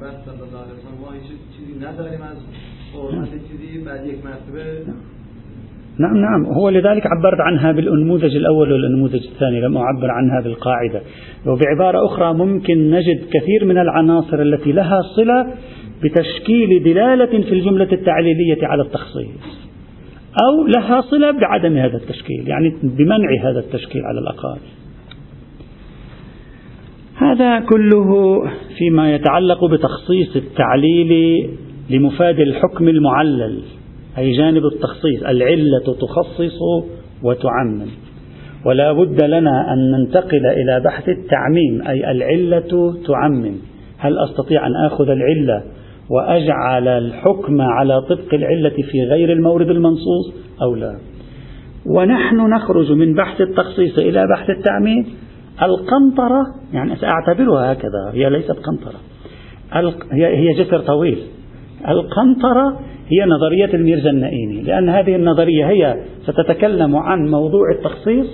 خود 0.00 0.08
پیغمبر 0.08 0.22
صلی 0.24 0.42
الله 0.42 0.62
علیه 0.64 0.82
و 0.86 1.00
ما 1.00 1.12
هیچ 1.12 1.40
چیزی 1.56 1.74
نداریم 1.78 2.22
از 2.22 2.36
حرمت 2.94 3.28
چیزی 3.28 3.84
بعد 3.84 4.06
یک 4.06 4.24
مرتبه. 4.24 4.92
نعم 5.98 6.16
نعم. 6.16 6.44
هو 6.46 6.70
لذلك 6.70 7.06
عبرت 7.06 7.40
عنها 7.40 7.72
بالنموذج 7.72 8.36
الأول 8.36 8.72
والنموذج 8.72 9.26
الثاني. 9.32 9.60
لم 9.60 9.76
أعبر 9.76 10.10
عنها 10.10 10.40
بالقاعدة. 10.40 11.00
وبعبارة 11.46 12.06
أخرى 12.06 12.34
ممكن 12.34 12.90
نجد 12.90 13.20
كثير 13.32 13.64
من 13.64 13.78
العناصر 13.78 14.42
التي 14.42 14.72
لها 14.72 15.00
صلة 15.16 15.46
بتشكيل 16.02 16.82
دلالة 16.84 17.42
في 17.42 17.52
الجملة 17.52 17.92
التعليلية 17.92 18.66
على 18.66 18.82
التخصيص. 18.82 19.60
أو 20.44 20.66
لها 20.66 21.00
صلة 21.00 21.30
بعدم 21.30 21.76
هذا 21.76 21.96
التشكيل 21.96 22.48
يعني 22.48 22.76
بمنع 22.82 23.28
هذا 23.42 23.58
التشكيل 23.58 24.02
على 24.04 24.18
الأقل 24.20 24.60
هذا 27.20 27.60
كله 27.60 28.42
فيما 28.78 29.14
يتعلق 29.14 29.64
بتخصيص 29.64 30.36
التعليل 30.36 31.50
لمفاد 31.90 32.40
الحكم 32.40 32.88
المعلل 32.88 33.60
أي 34.18 34.32
جانب 34.32 34.62
التخصيص 34.66 35.22
العلة 35.22 35.96
تخصص 36.00 36.58
وتعمم 37.22 37.86
ولا 38.66 38.92
بد 38.92 39.22
لنا 39.22 39.72
أن 39.72 39.90
ننتقل 39.90 40.46
إلى 40.46 40.82
بحث 40.84 41.08
التعميم 41.08 41.88
أي 41.88 42.10
العلة 42.10 42.94
تعمم. 43.06 43.54
هل 43.98 44.18
أستطيع 44.18 44.66
أن 44.66 44.72
آخذ 44.86 45.08
العلة 45.08 45.62
وأجعل 46.10 46.88
الحكم 46.88 47.60
على 47.60 48.00
طبق 48.02 48.34
العلة 48.34 48.74
في 48.90 49.02
غير 49.02 49.32
المورد 49.32 49.70
المنصوص 49.70 50.34
أو 50.62 50.74
لا؟ 50.74 50.98
ونحن 51.86 52.36
نخرج 52.36 52.92
من 52.92 53.14
بحث 53.14 53.40
التخصيص 53.40 53.98
إلى 53.98 54.26
بحث 54.36 54.50
التعميم 54.50 55.06
القنطرة 55.62 56.42
يعني 56.72 56.96
سأعتبرها 56.96 57.72
هكذا 57.72 58.10
هي 58.12 58.30
ليست 58.30 58.50
قنطرة. 58.50 58.98
هي 60.12 60.36
هي 60.36 60.64
جسر 60.64 60.78
طويل. 60.78 61.18
القنطرة 61.88 62.80
هي 63.12 63.24
نظرية 63.26 63.74
الميرزا 63.74 64.10
النائيني 64.10 64.62
لأن 64.62 64.88
هذه 64.88 65.16
النظرية 65.16 65.68
هي 65.68 65.96
ستتكلم 66.22 66.96
عن 66.96 67.28
موضوع 67.28 67.62
التخصيص 67.78 68.26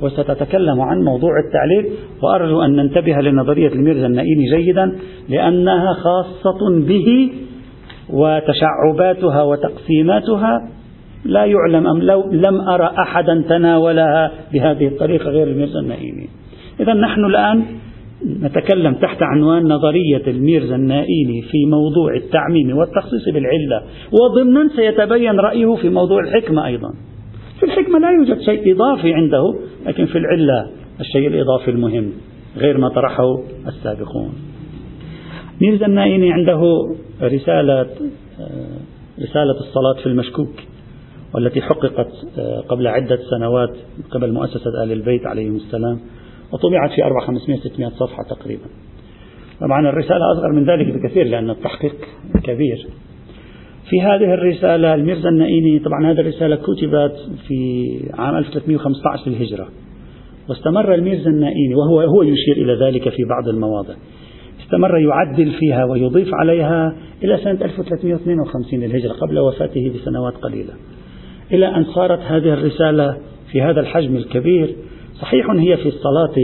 وستتكلم 0.00 0.80
عن 0.80 1.02
موضوع 1.04 1.30
التعليل 1.46 1.96
وأرجو 2.22 2.62
أن 2.62 2.76
ننتبه 2.76 3.12
لنظرية 3.12 3.68
الميرزا 3.68 4.06
النائيني 4.06 4.44
جيدا 4.56 4.96
لأنها 5.28 5.92
خاصة 5.92 6.70
به 6.88 7.32
وتشعباتها 8.10 9.42
وتقسيماتها 9.42 10.68
لا 11.24 11.44
يعلم 11.44 11.86
أم 11.86 12.02
لو 12.02 12.30
لم 12.32 12.60
أرى 12.60 12.90
أحدا 12.98 13.44
تناولها 13.48 14.32
بهذه 14.52 14.86
الطريقة 14.88 15.30
غير 15.30 15.46
الميرزا 15.46 15.80
النائيني 15.80 16.28
إذا 16.80 16.94
نحن 16.94 17.24
الآن 17.24 17.64
نتكلم 18.42 18.94
تحت 18.94 19.22
عنوان 19.22 19.62
نظرية 19.62 20.22
الميرزا 20.26 20.74
النائيني 20.74 21.42
في 21.42 21.66
موضوع 21.66 22.14
التعميم 22.16 22.78
والتخصيص 22.78 23.24
بالعلة 23.34 23.82
وضمنا 24.12 24.68
سيتبين 24.76 25.40
رأيه 25.40 25.74
في 25.74 25.88
موضوع 25.88 26.20
الحكمة 26.20 26.66
أيضا. 26.66 26.94
في 27.60 27.66
الحكمة 27.66 27.98
لا 27.98 28.10
يوجد 28.10 28.40
شيء 28.40 28.74
إضافي 28.74 29.14
عنده 29.14 29.54
لكن 29.86 30.06
في 30.06 30.18
العلة 30.18 30.70
الشيء 31.00 31.26
الإضافي 31.26 31.70
المهم 31.70 32.12
غير 32.56 32.78
ما 32.78 32.88
طرحه 32.88 33.24
السابقون. 33.66 34.32
ميرزا 35.60 35.86
النائيني 35.86 36.32
عنده 36.32 36.60
رسالة 37.22 37.86
رسالة 39.20 39.60
الصلاة 39.60 40.02
في 40.02 40.06
المشكوك 40.06 40.52
والتي 41.34 41.62
حققت 41.62 42.12
قبل 42.68 42.86
عدة 42.86 43.18
سنوات 43.30 43.76
قبل 44.10 44.32
مؤسسة 44.32 44.82
آل 44.84 44.92
البيت 44.92 45.26
عليهم 45.26 45.56
السلام. 45.56 46.00
وطبعت 46.52 46.90
في 46.90 47.04
400 47.04 47.26
500 47.26 47.60
600 47.60 47.88
صفحة 47.88 48.22
تقريبا. 48.30 48.64
طبعا 49.60 49.88
الرسالة 49.88 50.32
أصغر 50.32 50.52
من 50.52 50.64
ذلك 50.64 50.94
بكثير 50.94 51.26
لأن 51.26 51.50
التحقيق 51.50 51.94
كبير. 52.44 52.86
في 53.90 54.00
هذه 54.00 54.34
الرسالة 54.34 54.94
الميرزا 54.94 55.28
النائيني 55.28 55.78
طبعا 55.78 56.12
هذه 56.12 56.20
الرسالة 56.20 56.56
كتبت 56.56 57.16
في 57.48 57.84
عام 58.18 58.36
1315 58.36 59.30
للهجرة 59.30 59.68
واستمر 60.48 60.94
الميرزا 60.94 61.30
النائيني 61.30 61.74
وهو 61.74 62.00
هو 62.00 62.22
يشير 62.22 62.56
إلى 62.56 62.86
ذلك 62.86 63.08
في 63.08 63.24
بعض 63.24 63.48
المواضع. 63.48 63.94
استمر 64.60 64.98
يعدل 64.98 65.50
فيها 65.50 65.84
ويضيف 65.84 66.28
عليها 66.34 66.96
إلى 67.24 67.36
سنة 67.36 67.64
1352 67.64 68.80
للهجرة 68.80 69.12
قبل 69.12 69.38
وفاته 69.38 69.92
بسنوات 69.94 70.34
قليلة. 70.34 70.72
إلى 71.52 71.66
أن 71.76 71.84
صارت 71.84 72.20
هذه 72.20 72.52
الرسالة 72.54 73.16
في 73.52 73.62
هذا 73.62 73.80
الحجم 73.80 74.16
الكبير 74.16 74.76
صحيح 75.20 75.50
هي 75.50 75.76
في 75.76 75.88
الصلاة 75.88 76.34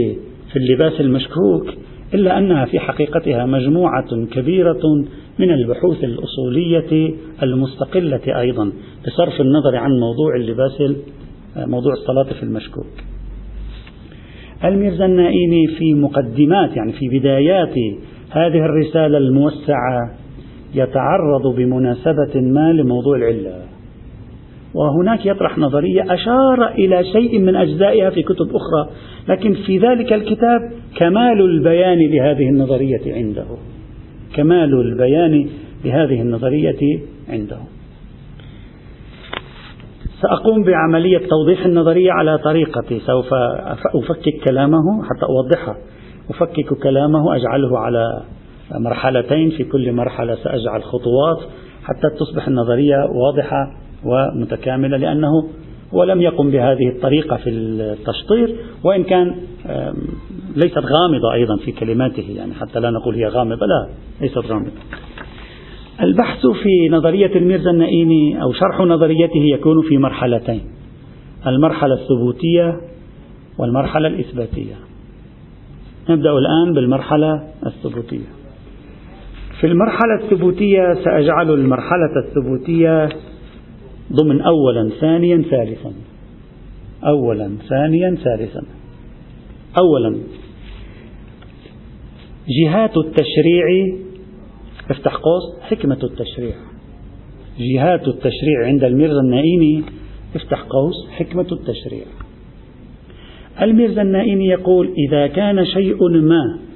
في 0.51 0.55
اللباس 0.59 1.01
المشكوك 1.01 1.67
إلا 2.13 2.37
أنها 2.37 2.65
في 2.65 2.79
حقيقتها 2.79 3.45
مجموعة 3.45 4.25
كبيرة 4.31 5.05
من 5.39 5.51
البحوث 5.51 6.03
الأصولية 6.03 7.13
المستقلة 7.43 8.39
أيضا 8.39 8.71
بصرف 9.07 9.41
النظر 9.41 9.75
عن 9.75 9.91
موضوع 9.91 10.35
اللباس 10.35 10.81
موضوع 11.55 11.93
الصلاة 11.93 12.33
في 12.33 12.43
المشكوك. 12.43 12.87
الميرزا 14.63 15.05
النائيني 15.05 15.67
في 15.79 15.93
مقدمات 15.93 16.77
يعني 16.77 16.93
في 16.93 17.19
بدايات 17.19 17.73
هذه 18.29 18.65
الرسالة 18.65 19.17
الموسعة 19.17 20.11
يتعرض 20.75 21.55
بمناسبة 21.55 22.41
ما 22.41 22.73
لموضوع 22.73 23.17
العلة. 23.17 23.61
وهناك 24.77 25.25
يطرح 25.25 25.57
نظرية 25.57 26.13
أشار 26.13 26.67
إلى 26.67 27.03
شيء 27.03 27.39
من 27.39 27.55
أجزائها 27.55 28.09
في 28.09 28.23
كتب 28.23 28.47
أخرى 28.55 28.95
لكن 29.27 29.53
في 29.53 29.77
ذلك 29.77 30.13
الكتاب 30.13 30.71
كمال 30.95 31.41
البيان 31.41 31.97
لهذه 31.97 32.49
النظرية 32.49 33.13
عنده. 33.15 33.45
كمال 34.35 34.73
البيان 34.73 35.49
لهذه 35.85 36.21
النظرية 36.21 37.01
عنده. 37.29 37.57
سأقوم 40.21 40.63
بعملية 40.63 41.21
توضيح 41.27 41.65
النظرية 41.65 42.11
على 42.11 42.37
طريقتي. 42.37 42.99
سوف 42.99 43.33
أفكك 43.95 44.43
كلامه 44.49 45.03
حتى 45.03 45.25
أوضحها 45.25 45.77
أفكك 46.29 46.83
كلامه 46.83 47.35
أجعله 47.35 47.79
على 47.79 48.23
مرحلتين. 48.79 49.49
في 49.49 49.63
كل 49.63 49.91
مرحلة 49.91 50.35
سأجعل 50.35 50.83
خطوات 50.83 51.37
حتى 51.83 52.09
تصبح 52.19 52.47
النظرية 52.47 52.97
واضحة 53.15 53.86
ومتكاملة 54.03 54.97
لأنه 54.97 55.49
ولم 55.91 56.21
يقم 56.21 56.51
بهذه 56.51 56.89
الطريقة 56.89 57.37
في 57.37 57.49
التشطير 57.49 58.55
وإن 58.83 59.03
كان 59.03 59.35
ليست 60.55 60.77
غامضة 60.77 61.33
أيضا 61.33 61.57
في 61.57 61.71
كلماته 61.71 62.25
يعني 62.35 62.53
حتى 62.53 62.79
لا 62.79 62.89
نقول 62.89 63.15
هي 63.15 63.27
غامضة 63.27 63.65
لا 63.65 63.87
ليست 64.21 64.37
غامضة. 64.37 64.71
البحث 66.01 66.39
في 66.47 66.89
نظرية 66.91 67.35
الميرزا 67.35 67.71
النائيني 67.71 68.41
أو 68.41 68.53
شرح 68.53 68.79
نظريته 68.81 69.39
يكون 69.53 69.81
في 69.89 69.97
مرحلتين 69.97 70.61
المرحلة 71.47 71.93
الثبوتية 71.93 72.81
والمرحلة 73.59 74.07
الإثباتية. 74.07 74.75
نبدأ 76.09 76.29
الآن 76.31 76.73
بالمرحلة 76.73 77.43
الثبوتية. 77.65 78.27
في 79.59 79.67
المرحلة 79.67 80.15
الثبوتية 80.23 80.93
سأجعل 81.03 81.51
المرحلة 81.51 82.09
الثبوتية 82.25 83.09
ضمن 84.13 84.41
أولا 84.41 84.89
ثانيا 85.01 85.41
ثالثا. 85.51 85.93
أولا 87.03 87.57
ثانيا 87.69 88.15
ثالثا. 88.23 88.63
أولا 89.77 90.17
جهات 92.49 92.97
التشريع 92.97 93.65
افتح 94.89 95.15
قوس 95.15 95.61
حكمة 95.61 95.99
التشريع. 96.03 96.55
جهات 97.59 98.07
التشريع 98.07 98.65
عند 98.65 98.83
الميرزا 98.83 99.19
النائمي 99.19 99.83
افتح 100.35 100.61
قوس 100.61 101.09
حكمة 101.09 101.47
التشريع. 101.51 102.05
الميرزا 103.61 104.01
النائمي 104.01 104.47
يقول 104.47 104.93
إذا 105.07 105.27
كان 105.27 105.65
شيء 105.65 106.09
ما 106.09 106.66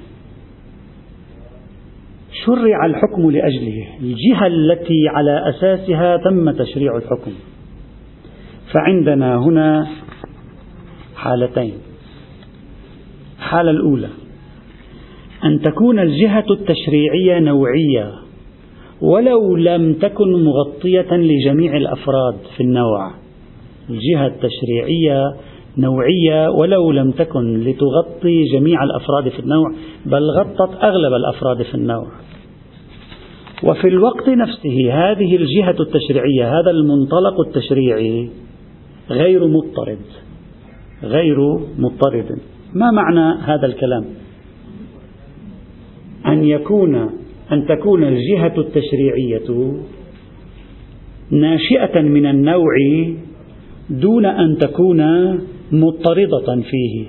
شرع 2.32 2.86
الحكم 2.86 3.30
لأجله. 3.30 3.86
الجهة 4.00 4.46
التي 4.46 5.08
على 5.08 5.50
أساسها 5.50 6.16
تم 6.16 6.50
تشريع 6.50 6.96
الحكم. 6.96 7.32
فعندنا 8.72 9.36
هنا 9.36 9.86
حالتين. 11.16 11.74
الحالة 13.38 13.70
الأولى. 13.70 14.08
أن 15.44 15.60
تكون 15.60 15.98
الجهة 15.98 16.44
التشريعية 16.50 17.38
نوعية 17.38 18.12
ولو 19.00 19.56
لم 19.56 19.94
تكن 19.94 20.44
مغطية 20.44 21.16
لجميع 21.16 21.76
الأفراد 21.76 22.36
في 22.56 22.62
النوع. 22.62 23.10
الجهة 23.90 24.26
التشريعية 24.26 25.34
نوعية 25.78 26.48
ولو 26.48 26.90
لم 26.90 27.10
تكن 27.10 27.60
لتغطي 27.60 28.44
جميع 28.52 28.84
الأفراد 28.84 29.28
في 29.28 29.38
النوع 29.38 29.72
بل 30.06 30.30
غطت 30.38 30.74
أغلب 30.82 31.12
الأفراد 31.14 31.62
في 31.62 31.74
النوع. 31.74 32.06
وفي 33.64 33.88
الوقت 33.88 34.28
نفسه 34.28 34.92
هذه 34.92 35.36
الجهة 35.36 35.76
التشريعية 35.80 36.60
هذا 36.60 36.70
المنطلق 36.70 37.40
التشريعي 37.46 38.30
غير 39.10 39.46
مضطرد 39.46 40.04
غير 41.02 41.38
مضطرد. 41.78 42.38
ما 42.74 42.90
معنى 42.90 43.40
هذا 43.42 43.66
الكلام؟ 43.66 44.04
أن 46.26 46.44
يكون 46.44 46.94
أن 47.52 47.66
تكون 47.66 48.04
الجهة 48.04 48.54
التشريعية 48.58 49.72
ناشئة 51.30 52.00
من 52.00 52.26
النوع 52.26 52.74
دون 53.90 54.26
أن 54.26 54.58
تكون 54.58 55.00
مضطردة 55.72 56.62
فيه 56.62 57.06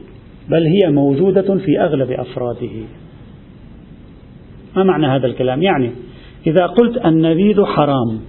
بل 0.49 0.65
هي 0.65 0.91
موجودة 0.91 1.57
في 1.57 1.81
أغلب 1.81 2.11
أفراده. 2.11 2.71
ما 4.75 4.83
معنى 4.83 5.07
هذا 5.07 5.27
الكلام؟ 5.27 5.61
يعني 5.61 5.91
إذا 6.47 6.65
قلت 6.65 7.05
النبيذ 7.05 7.63
حرام 7.63 8.19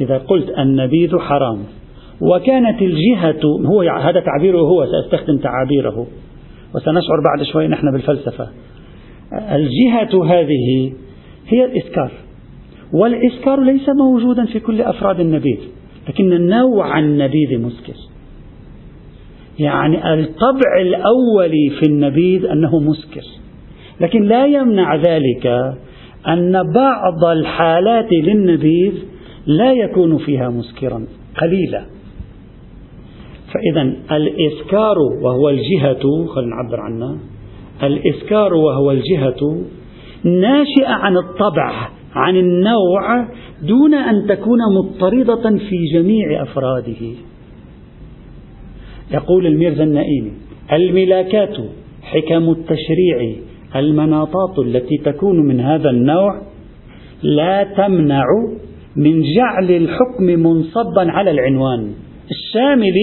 إذا 0.00 0.18
قلت 0.18 0.58
النبيذ 0.58 1.18
حرام 1.18 1.58
وكانت 2.20 2.82
الجهة 2.82 3.40
هو 3.66 3.82
هذا 3.82 4.20
تعبيره 4.20 4.58
هو 4.58 4.86
سأستخدم 4.86 5.38
تعابيره 5.38 6.06
وسنشعر 6.74 7.20
بعد 7.24 7.46
شوي 7.52 7.68
نحن 7.68 7.92
بالفلسفة. 7.92 8.48
الجهة 9.32 10.24
هذه 10.24 10.92
هي 11.48 11.64
الإسكار 11.64 12.10
والإسكار 12.92 13.60
ليس 13.60 13.88
موجودا 13.88 14.44
في 14.44 14.60
كل 14.60 14.82
أفراد 14.82 15.20
النبيذ 15.20 15.58
لكن 16.08 16.46
نوع 16.46 16.98
النبيذ 16.98 17.58
مسكر. 17.60 17.94
يعني 19.58 20.14
الطبع 20.14 20.80
الأولي 20.80 21.70
في 21.80 21.86
النبيذ 21.86 22.46
أنه 22.46 22.78
مسكر. 22.78 23.24
لكن 24.00 24.22
لا 24.22 24.46
يمنع 24.46 24.96
ذلك 24.96 25.46
أن 26.28 26.72
بعض 26.74 27.24
الحالات 27.24 28.12
للنبيذ 28.12 28.92
لا 29.46 29.72
يكون 29.72 30.18
فيها 30.18 30.48
مسكرا 30.48 31.06
قليلا. 31.40 31.84
فإذا 33.52 33.82
الإسكار 34.12 34.96
وهو 35.22 35.48
الجهة 35.48 36.26
خلينا 36.26 36.56
نعبر 36.56 36.80
عنها 36.80 37.18
الإسكار 37.82 38.54
وهو 38.54 38.90
الجهة 38.90 39.62
ناشئة 40.24 40.88
عن 40.88 41.16
الطبع 41.16 41.88
عن 42.12 42.36
النوع 42.36 43.28
دون 43.62 43.94
أن 43.94 44.26
تكون 44.28 44.58
مضطردة 44.78 45.58
في 45.58 45.76
جميع 45.94 46.42
أفراده. 46.42 47.14
يقول 49.12 49.46
الميرزا 49.46 49.84
النائمي 49.84 50.32
الملاكات 50.72 51.56
حكم 52.02 52.50
التشريع 52.50 53.34
المناطات 53.76 54.58
التي 54.58 54.96
تكون 55.04 55.40
من 55.46 55.60
هذا 55.60 55.90
النوع 55.90 56.42
لا 57.22 57.64
تمنع 57.76 58.24
من 58.96 59.22
جعل 59.22 59.70
الحكم 59.70 60.24
منصبا 60.24 61.12
على 61.12 61.30
العنوان 61.30 61.92
الشامل 62.30 62.94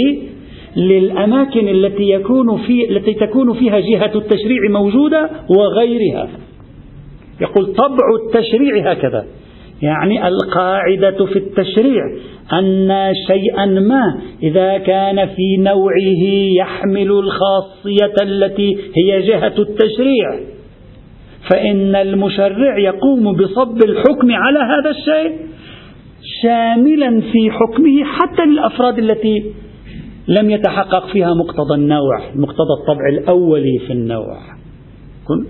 للأماكن 0.76 1.68
التي 1.68 2.10
يكون 2.10 2.58
في 2.58 2.90
التي 2.90 3.14
تكون 3.14 3.54
فيها 3.54 3.80
جهة 3.80 4.12
التشريع 4.16 4.60
موجودة 4.70 5.30
وغيرها. 5.50 6.30
يقول 7.42 7.66
طبع 7.66 8.06
التشريع 8.26 8.92
هكذا. 8.92 9.26
يعني 9.82 10.28
القاعدة 10.28 11.26
في 11.26 11.40
التشريع 11.40 12.04
أن 12.54 13.14
شيئا 13.28 13.66
ما 13.66 14.20
إذا 14.44 14.78
كان 14.78 15.26
في 15.28 15.58
نوعه 15.58 16.24
يحمل 16.60 17.12
الخاصية 17.12 18.14
التي 18.22 18.78
هي 18.98 19.22
جهة 19.22 19.54
التشريع 19.60 20.40
فإن 21.50 21.96
المشرع 21.96 22.78
يقوم 22.78 23.34
بصب 23.36 23.78
الحكم 23.84 24.32
على 24.32 24.60
هذا 24.60 24.90
الشيء 24.90 25.40
شاملا 26.44 27.22
في 27.22 27.52
حكمه 27.52 28.04
حتى 28.04 28.46
للأفراد 28.46 28.98
التي 29.00 29.54
لم 30.28 30.50
يتحقق 30.50 31.08
فيها 31.08 31.34
مقتضى 31.34 31.76
النوع 31.76 32.20
مقتضى 32.36 32.74
الطبع 32.82 33.10
الأولي 33.10 33.80
في 33.88 33.94
النوع. 33.94 34.38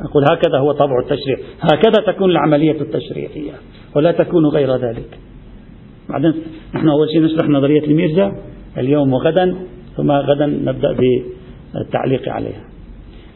أقول 0.09 0.23
هكذا 0.31 0.57
هو 0.59 0.71
طبع 0.71 0.99
التشريع 0.99 1.37
هكذا 1.61 2.13
تكون 2.13 2.31
العملية 2.31 2.81
التشريعية 2.81 3.53
ولا 3.95 4.11
تكون 4.11 4.45
غير 4.45 4.75
ذلك. 4.75 5.19
بعدين 6.09 6.33
نحن 6.75 6.89
أول 6.89 7.09
شيء 7.13 7.21
نشرح 7.21 7.49
نظرية 7.49 7.83
الميرزا 7.83 8.35
اليوم 8.77 9.13
وغدا 9.13 9.55
ثم 9.97 10.11
غدا 10.11 10.45
نبدأ 10.45 10.95
بالتعليق 11.73 12.29
عليها. 12.29 12.63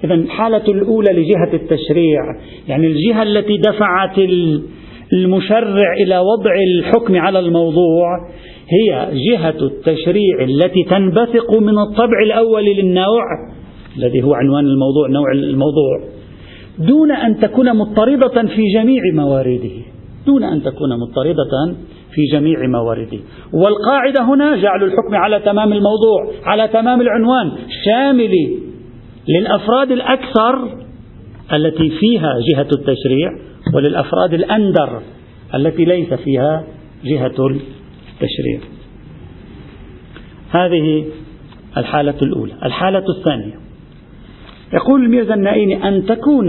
إذا 0.04 0.14
الحالة 0.14 0.64
الأولى 0.68 1.12
لجهة 1.12 1.54
التشريع 1.54 2.22
يعني 2.68 2.88
الجهة 2.88 3.24
التي 3.24 3.58
دفعت 3.58 4.18
المشرع 5.14 5.94
إلى 5.94 6.18
وضع 6.18 6.56
الحكم 6.68 7.16
على 7.16 7.40
الموضوع 7.40 8.30
هي 8.70 9.10
جهة 9.14 9.56
التشريع 9.62 10.44
التي 10.44 10.84
تنبثق 10.90 11.54
من 11.54 11.80
الطبع 11.80 12.24
الأول 12.26 12.66
للنوع 12.66 13.24
الذي 13.98 14.24
هو 14.24 14.34
عنوان 14.34 14.66
الموضوع 14.66 15.08
نوع 15.10 15.32
الموضوع. 15.32 16.19
دون 16.80 17.12
أن 17.12 17.40
تكون 17.40 17.78
مضطردة 17.78 18.42
في 18.42 18.62
جميع 18.74 19.02
موارده. 19.14 19.82
دون 20.26 20.44
أن 20.44 20.64
تكون 20.64 20.90
مضطردة 21.00 21.76
في 22.12 22.22
جميع 22.32 22.68
موارده. 22.68 23.20
والقاعدة 23.54 24.24
هنا 24.24 24.56
جعل 24.56 24.84
الحكم 24.84 25.16
على 25.16 25.40
تمام 25.40 25.74
الموضوع 25.74 26.32
على 26.44 26.68
تمام 26.68 27.02
العنوان 27.02 27.52
شامل 27.86 28.32
للأفراد 29.28 29.92
الأكثر 29.92 30.78
التي 31.54 31.90
فيها 31.90 32.34
جهة 32.52 32.68
التشريع 32.72 33.30
وللأفراد 33.76 34.34
الأندر 34.34 35.02
التي 35.56 35.86
ليس 35.86 36.14
فيها 36.14 36.64
جهة 37.04 37.48
التشريع. 37.48 38.60
هذه 40.52 41.06
الحالة 41.78 42.16
الأولى. 42.22 42.54
الحالة 42.64 43.04
الثانية. 43.18 43.69
يقول 44.74 45.06
الميرزا 45.06 45.34
النائيني 45.34 45.88
أن 45.88 46.06
تكون 46.06 46.48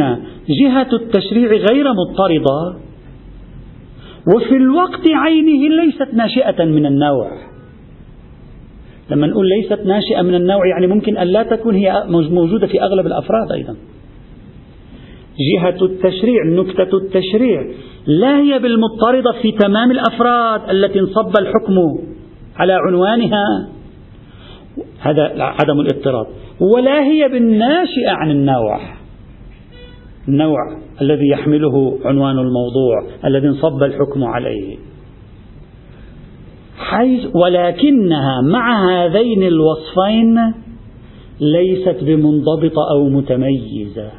جهة 0.48 0.88
التشريع 0.92 1.48
غير 1.48 1.86
مضطردة 1.92 2.76
وفي 4.36 4.56
الوقت 4.56 5.08
عينه 5.14 5.82
ليست 5.82 6.14
ناشئة 6.14 6.64
من 6.64 6.86
النوع. 6.86 7.30
لما 9.10 9.26
نقول 9.26 9.46
ليست 9.48 9.86
ناشئة 9.86 10.22
من 10.22 10.34
النوع 10.34 10.66
يعني 10.66 10.86
ممكن 10.86 11.16
أن 11.16 11.26
لا 11.26 11.42
تكون 11.42 11.74
هي 11.74 12.04
موجودة 12.08 12.66
في 12.66 12.82
أغلب 12.82 13.06
الأفراد 13.06 13.52
أيضا. 13.52 13.76
جهة 15.54 15.84
التشريع 15.84 16.44
نكتة 16.44 16.96
التشريع 16.96 17.66
لا 18.06 18.40
هي 18.40 18.58
بالمضطردة 18.58 19.32
في 19.42 19.52
تمام 19.52 19.90
الأفراد 19.90 20.70
التي 20.70 21.00
انصب 21.00 21.36
الحكم 21.38 21.74
على 22.56 22.72
عنوانها. 22.72 23.68
هذا 25.00 25.22
عدم 25.38 25.80
الاضطراب. 25.80 26.26
ولا 26.60 27.04
هي 27.04 27.28
بالناشئة 27.28 28.10
عن 28.10 28.30
النوع. 28.30 28.80
النوع 30.28 30.58
الذي 31.00 31.28
يحمله 31.28 31.98
عنوان 32.04 32.38
الموضوع 32.38 33.06
الذي 33.24 33.48
انصب 33.48 33.82
الحكم 33.82 34.24
عليه. 34.24 34.76
حيث 36.78 37.26
ولكنها 37.34 38.40
مع 38.42 38.90
هذين 38.90 39.42
الوصفين 39.42 40.52
ليست 41.40 42.04
بمنضبطة 42.04 42.90
أو 42.94 43.08
متميزة. 43.08 44.10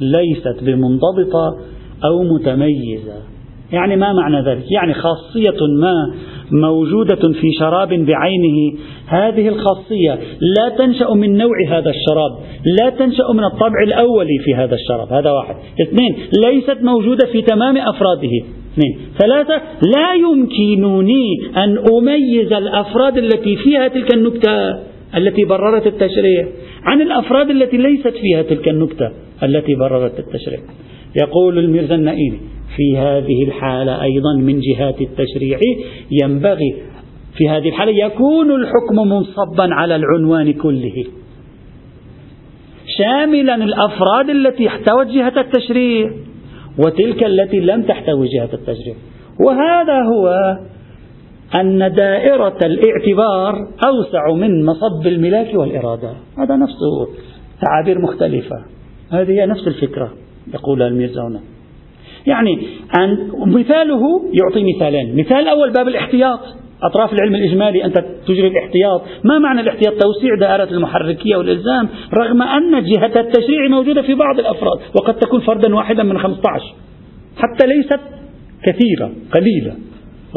ليست 0.00 0.62
بمنضبطة 0.62 1.58
أو 2.04 2.22
متميزة. 2.22 3.31
يعني 3.72 3.96
ما 3.96 4.12
معنى 4.12 4.40
ذلك؟ 4.40 4.64
يعني 4.72 4.94
خاصية 4.94 5.66
ما 5.80 6.14
موجودة 6.50 7.32
في 7.40 7.52
شراب 7.58 7.88
بعينه. 7.88 8.78
هذه 9.06 9.48
الخاصية 9.48 10.18
لا 10.40 10.68
تنشأ 10.78 11.10
من 11.10 11.36
نوع 11.36 11.54
هذا 11.68 11.90
الشراب 11.90 12.38
لا 12.80 12.90
تنشأ 12.90 13.32
من 13.34 13.44
الطبع 13.44 13.82
الأولي 13.86 14.38
في 14.44 14.54
هذا 14.54 14.74
الشراب. 14.74 15.12
هذا 15.12 15.30
واحد. 15.30 15.54
اثنين 15.82 16.16
ليست 16.44 16.82
موجودة 16.82 17.26
في 17.32 17.42
تمام 17.42 17.76
أفراده. 17.76 18.30
اثنين 18.72 18.98
ثلاثة 19.18 19.62
لا 19.96 20.14
يمكنني 20.14 21.26
أن 21.56 21.78
أميز 21.92 22.52
الأفراد 22.52 23.18
التي 23.18 23.56
فيها 23.56 23.88
تلك 23.88 24.14
النكتة 24.14 24.70
التي 25.16 25.44
بررت 25.44 25.86
التشريع 25.86 26.48
عن 26.84 27.00
الأفراد 27.00 27.50
التي 27.50 27.76
ليست 27.76 28.14
فيها 28.22 28.42
تلك 28.42 28.68
النكتة 28.68 29.10
التي 29.42 29.74
بررت 29.74 30.18
التشريع. 30.18 30.58
يقول 31.22 31.58
الميرزا 31.58 31.94
النائمي 31.94 32.51
في 32.76 32.98
هذه 32.98 33.44
الحالة 33.46 34.02
أيضا 34.02 34.36
من 34.36 34.60
جهات 34.60 35.00
التشريع. 35.00 35.58
ينبغي 36.22 36.82
في 37.36 37.48
هذه 37.48 37.68
الحالة 37.68 37.92
يكون 38.06 38.50
الحكم 38.50 38.96
منصبا 39.08 39.74
على 39.74 39.96
العنوان 39.96 40.52
كله. 40.52 41.04
شاملا 42.98 43.54
الأفراد 43.54 44.30
التي 44.30 44.68
احتوت 44.68 45.06
جهة 45.06 45.40
التشريع 45.40 46.10
وتلك 46.78 47.24
التي 47.24 47.60
لم 47.60 47.82
تحتوي 47.82 48.28
جهة 48.28 48.50
التشريع. 48.52 48.94
وهذا 49.46 50.02
هو 50.02 50.56
أن 51.54 51.94
دائرة 51.94 52.58
الاعتبار 52.64 53.54
أوسع 53.86 54.34
من 54.34 54.64
مصب 54.64 55.06
الملاك 55.06 55.54
والإرادة. 55.54 56.12
هذا 56.38 56.56
نفسه 56.56 57.08
تعابير 57.60 57.98
مختلفة. 57.98 58.56
هذه 59.10 59.30
هي 59.30 59.46
نفس 59.46 59.66
الفكرة 59.66 60.12
يقولها 60.54 60.88
الميرزا 60.88 61.40
يعني 62.26 62.66
أن 62.98 63.30
مثاله 63.46 64.00
يعطي 64.32 64.74
مثالين. 64.74 65.16
مثال 65.16 65.36
الأول 65.36 65.72
باب 65.72 65.88
الاحتياط. 65.88 66.40
أطراف 66.82 67.12
العلم 67.12 67.34
الإجمالي 67.34 67.84
أنت 67.84 68.04
تجري 68.26 68.48
الاحتياط. 68.48 69.02
ما 69.24 69.38
معنى 69.38 69.60
الاحتياط؟ 69.60 69.92
توسيع 69.92 70.34
دائرة 70.40 70.70
المحركية 70.70 71.36
والإلزام 71.36 71.88
رغم 72.14 72.42
أن 72.42 72.84
جهة 72.84 73.20
التشريع 73.20 73.68
موجودة 73.70 74.02
في 74.02 74.14
بعض 74.14 74.38
الأفراد 74.38 74.78
وقد 75.00 75.14
تكون 75.14 75.40
فردا 75.40 75.74
واحدا 75.74 76.02
من 76.02 76.18
15 76.18 76.74
حتى 77.36 77.66
ليست 77.66 78.00
كثيرة 78.64 79.12
قليلة. 79.34 79.76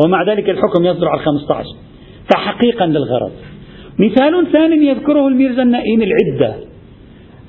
ومع 0.05 0.23
ذلك 0.31 0.49
الحكم 0.49 0.85
يصدر 0.85 1.07
على 1.07 1.21
15 1.21 1.69
تحقيقا 2.29 2.85
للغرض. 2.85 3.31
مثال 3.99 4.51
ثاني 4.51 4.87
يذكره 4.87 5.27
الميرزا 5.27 5.61
النائين 5.61 6.01
العدة. 6.01 6.55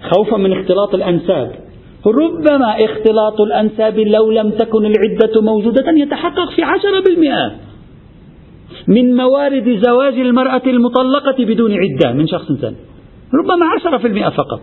خوفا 0.02 0.36
من 0.36 0.52
اختلاط 0.52 0.94
الأنساب. 0.94 1.65
ربما 2.06 2.84
اختلاط 2.84 3.40
الأنساب 3.40 3.98
لو 3.98 4.30
لم 4.30 4.50
تكن 4.50 4.86
العدة 4.86 5.40
موجودة 5.40 5.84
يتحقق 5.96 6.50
في 6.56 6.62
عشرة 6.62 7.00
بالمئة 7.06 7.52
من 8.88 9.16
موارد 9.16 9.80
زواج 9.86 10.14
المرأة 10.14 10.62
المطلقة 10.66 11.44
بدون 11.44 11.72
عدة 11.72 12.12
من 12.12 12.28
شخص 12.28 12.52
ثاني. 12.52 12.76
ربما 13.34 13.66
عشرة 13.76 13.98
في 13.98 14.06
المئة 14.06 14.28
فقط. 14.28 14.60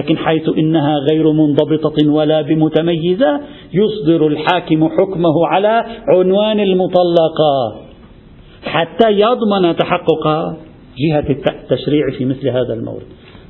لكن 0.00 0.16
حيث 0.16 0.48
إنها 0.58 0.98
غير 1.10 1.32
منضبطة 1.32 2.08
ولا 2.08 2.42
بمتميزة 2.42 3.40
يصدر 3.72 4.26
الحاكم 4.26 4.88
حكمه 4.88 5.46
على 5.46 5.84
عنوان 6.08 6.60
المطلقة. 6.60 7.80
حتى 8.64 9.10
يضمن 9.10 9.76
تحقق 9.76 10.56
جهة 10.98 11.30
التشريع 11.30 12.10
في 12.18 12.24
مثل 12.24 12.48
هذا 12.48 12.74
المورد. 12.74 13.06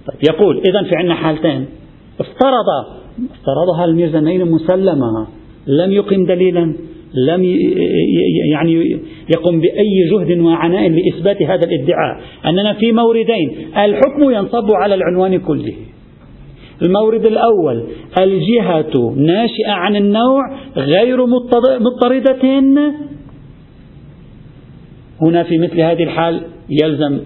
طيب 0.07 0.18
يقول 0.30 0.59
إذا 0.59 0.83
في 0.88 0.96
عندنا 0.96 1.14
حالتين. 1.14 1.66
افترض 2.20 3.03
افترضها 3.18 3.85
الميرزا 3.85 4.20
مسلمة 4.44 5.27
لم 5.66 5.92
يقم 5.92 6.27
دليلا 6.27 6.74
لم 7.14 7.44
يعني 8.53 9.00
يقوم 9.37 9.61
بأي 9.61 10.09
جهد 10.12 10.38
وعناء 10.38 10.88
لإثبات 10.88 11.42
هذا 11.42 11.61
الادعاء. 11.64 12.20
أننا 12.46 12.72
في 12.72 12.92
موردين 12.92 13.50
الحكم 13.77 14.31
ينصب 14.31 14.70
على 14.70 14.94
العنوان 14.94 15.38
كله. 15.38 15.72
المورد 16.83 17.27
الأول 17.27 17.85
الجهة 18.18 19.14
ناشئة 19.16 19.70
عن 19.70 19.96
النوع 19.96 20.40
غير 20.77 21.27
مضطردة. 21.27 22.38
هنا 25.22 25.42
في 25.42 25.59
مثل 25.59 25.81
هذه 25.81 26.03
الحال 26.03 26.40
يلزم 26.83 27.20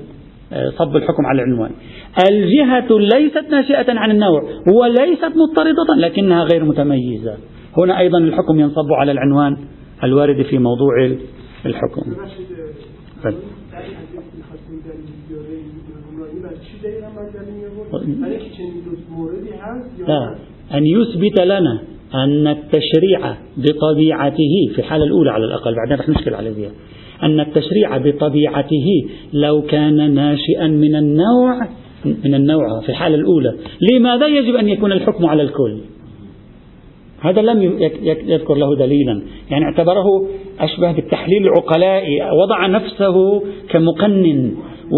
صب 0.79 0.97
الحكم 0.97 1.27
على 1.27 1.43
العنوان. 1.43 1.71
الجهة 2.31 2.99
ليست 2.99 3.51
ناشئة 3.51 3.99
عن 3.99 4.11
النوع 4.11 4.43
وليست 4.67 5.33
مضطردة 5.37 5.95
لكنها 5.97 6.45
غير 6.45 6.65
متميزة. 6.65 7.37
هنا 7.77 7.99
أيضا 7.99 8.19
الحكم 8.19 8.61
ينصب 8.61 8.93
على 8.93 9.13
العنوان 9.13 9.57
الوارد 10.05 10.43
في 10.43 10.59
موضوع 10.59 11.17
الحكم. 11.67 12.03
لا 20.09 20.35
أن 20.75 20.87
يثبت 20.87 21.41
لنا 21.41 21.83
أن 22.15 22.47
التشريع 22.47 23.35
بطبيعته 23.57 24.55
في 24.75 24.79
الحالة 24.79 25.05
الأولى 25.05 25.31
على 25.31 25.45
الأقل 25.45 25.75
بعدين 25.75 25.99
رح 25.99 26.09
نشكل 26.09 26.35
على 26.35 26.51
ذي 26.51 26.71
أن 27.23 27.41
التشريع 27.41 27.97
بطبيعته 27.97 28.87
لو 29.33 29.63
كان 29.63 30.15
ناشئا 30.15 30.67
من 30.67 30.97
النوع 30.97 31.69
من 32.25 32.35
النوع 32.35 32.81
في 32.81 32.89
الحالة 32.89 33.15
الأولى 33.15 33.55
لماذا 33.93 34.27
يجب 34.27 34.55
أن 34.55 34.69
يكون 34.69 34.93
الحكم 34.93 35.27
على 35.27 35.43
الكل؟ 35.43 35.79
هذا 37.21 37.43
لم 37.43 37.63
يذكر 38.03 38.55
له 38.55 38.77
دليلا. 38.77 39.23
يعني 39.51 39.65
اعتبره 39.65 40.05
أشبه 40.61 40.93
بالتحليل 40.93 41.43
العقلائي 41.43 42.23
وضع 42.23 42.67
نفسه 42.67 43.43
كمقنن. 43.71 44.55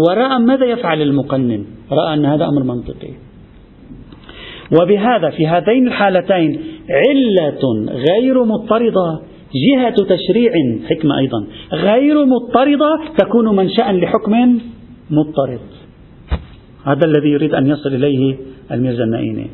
ورأى 0.07 0.39
ماذا 0.39 0.65
يفعل 0.65 1.01
المقنن؟ 1.01 1.65
رأى 1.91 2.13
أن 2.13 2.25
هذا 2.25 2.45
أمر 2.45 2.63
منطقي. 2.63 3.09
وبهذا 4.81 5.29
في 5.29 5.45
هاتين 5.45 5.87
الحالتين 5.87 6.59
علة 6.89 7.91
غير 7.91 8.43
مضطردة. 8.43 9.19
جهة 9.55 9.95
تشريع. 9.95 10.51
حكمة 10.89 11.17
أيضا. 11.17 11.47
غير 11.73 12.25
مضطردة 12.25 12.99
تكون 13.17 13.55
منشأ 13.55 13.91
لحكم 13.91 14.59
مضطرد 15.11 15.59
هذا 16.83 17.05
الذي 17.05 17.29
يريد 17.29 17.53
أن 17.53 17.67
يصل 17.67 17.89
إليه 17.89 18.37
الميرزا 18.71 19.03
النائيني 19.03 19.47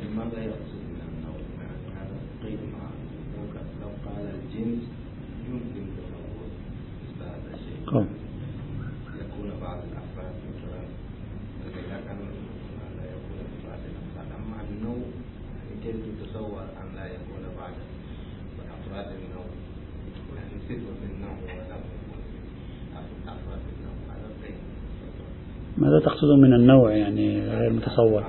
ماذا 25.77 25.99
تقصد 25.99 26.26
من 26.37 26.53
النوع 26.53 26.91
يعني 26.91 27.41
غير 27.59 27.73
متصور 27.73 28.23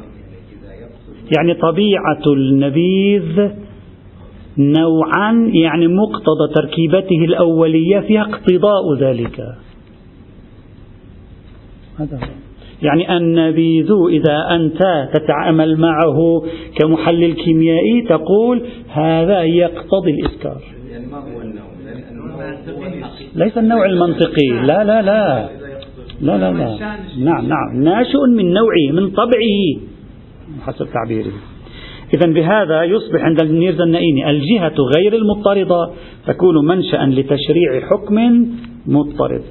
يعني 1.37 1.55
طبيعة 1.55 2.23
النبيذ 2.27 3.51
نوعا 4.59 5.51
يعني 5.53 5.87
مقتضى 5.87 6.55
تركيبته 6.55 7.25
الأولية 7.25 8.01
فيها 8.01 8.23
اقتضاء 8.23 8.95
ذلك. 9.01 9.41
هذا 11.99 12.21
يعني 12.83 13.17
النبيذ 13.17 13.93
إذا 14.11 14.55
أنت 14.55 15.09
تتعامل 15.15 15.77
معه 15.81 16.43
كمحلل 16.81 17.33
كيميائي 17.35 18.03
تقول 18.09 18.63
هذا 18.89 19.43
يقتضي 19.43 20.11
الإسكار 20.11 20.63
يعني 20.91 21.07
ما 21.07 21.19
هو 21.19 21.41
النوع؟ 21.41 21.69
ليس 23.35 23.59
النوع 23.59 23.87
المنطقي. 23.87 24.49
لا 24.67 24.85
لا 24.85 25.03
لا. 25.03 25.49
لا 26.21 26.39
لا 26.39 26.53
لا. 26.53 26.79
نعم 27.19 27.49
نعم. 27.49 27.83
ناشئ 27.83 28.27
من 28.37 28.53
نوعه 28.53 28.93
من 28.93 29.11
طبعه. 29.11 29.81
حسب 30.67 30.87
تعبيره. 30.95 31.33
إذا 32.15 32.33
بهذا 32.33 32.83
يصبح 32.83 33.21
عند 33.21 33.41
الميرزا 33.43 33.85
النائيني 33.85 34.31
الجهة 34.31 34.75
غير 34.97 35.15
المضطردة 35.15 35.91
تكون 36.27 36.67
منشأ 36.67 36.97
لتشريع 36.97 37.81
حكم 37.91 38.47
مضطرد 38.87 39.43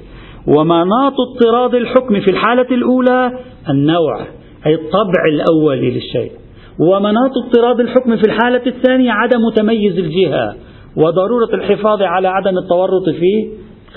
ومناط 0.46 1.14
اضطراد 1.28 1.74
الحكم 1.74 2.20
في 2.20 2.30
الحالة 2.30 2.66
الأولى 2.70 3.32
النوع 3.68 4.26
أي 4.66 4.74
الطبع 4.74 5.22
الأولي 5.32 5.90
للشيء. 5.90 6.32
ومناط 6.78 7.30
اضطراد 7.44 7.80
الحكم 7.80 8.16
في 8.16 8.22
الحالة 8.22 8.66
الثانية 8.66 9.12
عدم 9.12 9.40
تميز 9.56 9.98
الجهة 9.98 10.54
وضرورة 10.96 11.54
الحفاظ 11.54 12.02
على 12.02 12.28
عدم 12.28 12.58
التورط 12.58 13.08
في 13.08 13.48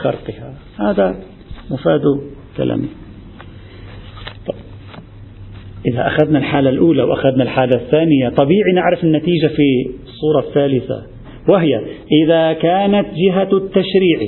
خرقها. 0.01 0.53
هذا 0.79 1.15
مفاد 1.71 2.01
طيب. 4.47 4.55
إذا 5.93 6.07
أخذنا 6.07 6.39
الحالة 6.39 6.69
الأولى 6.69 7.03
وأخذنا 7.03 7.43
الحالة 7.43 7.81
الثانية 7.81 8.29
طبيعي 8.29 8.71
نعرف 8.75 9.03
النتيجة 9.03 9.47
في 9.47 9.89
الصورة 10.03 10.39
الثالثة 10.47 11.03
وهي 11.49 11.81
إذا 12.23 12.53
كانت 12.53 13.07
جهة 13.15 13.57
التشريع 13.57 14.19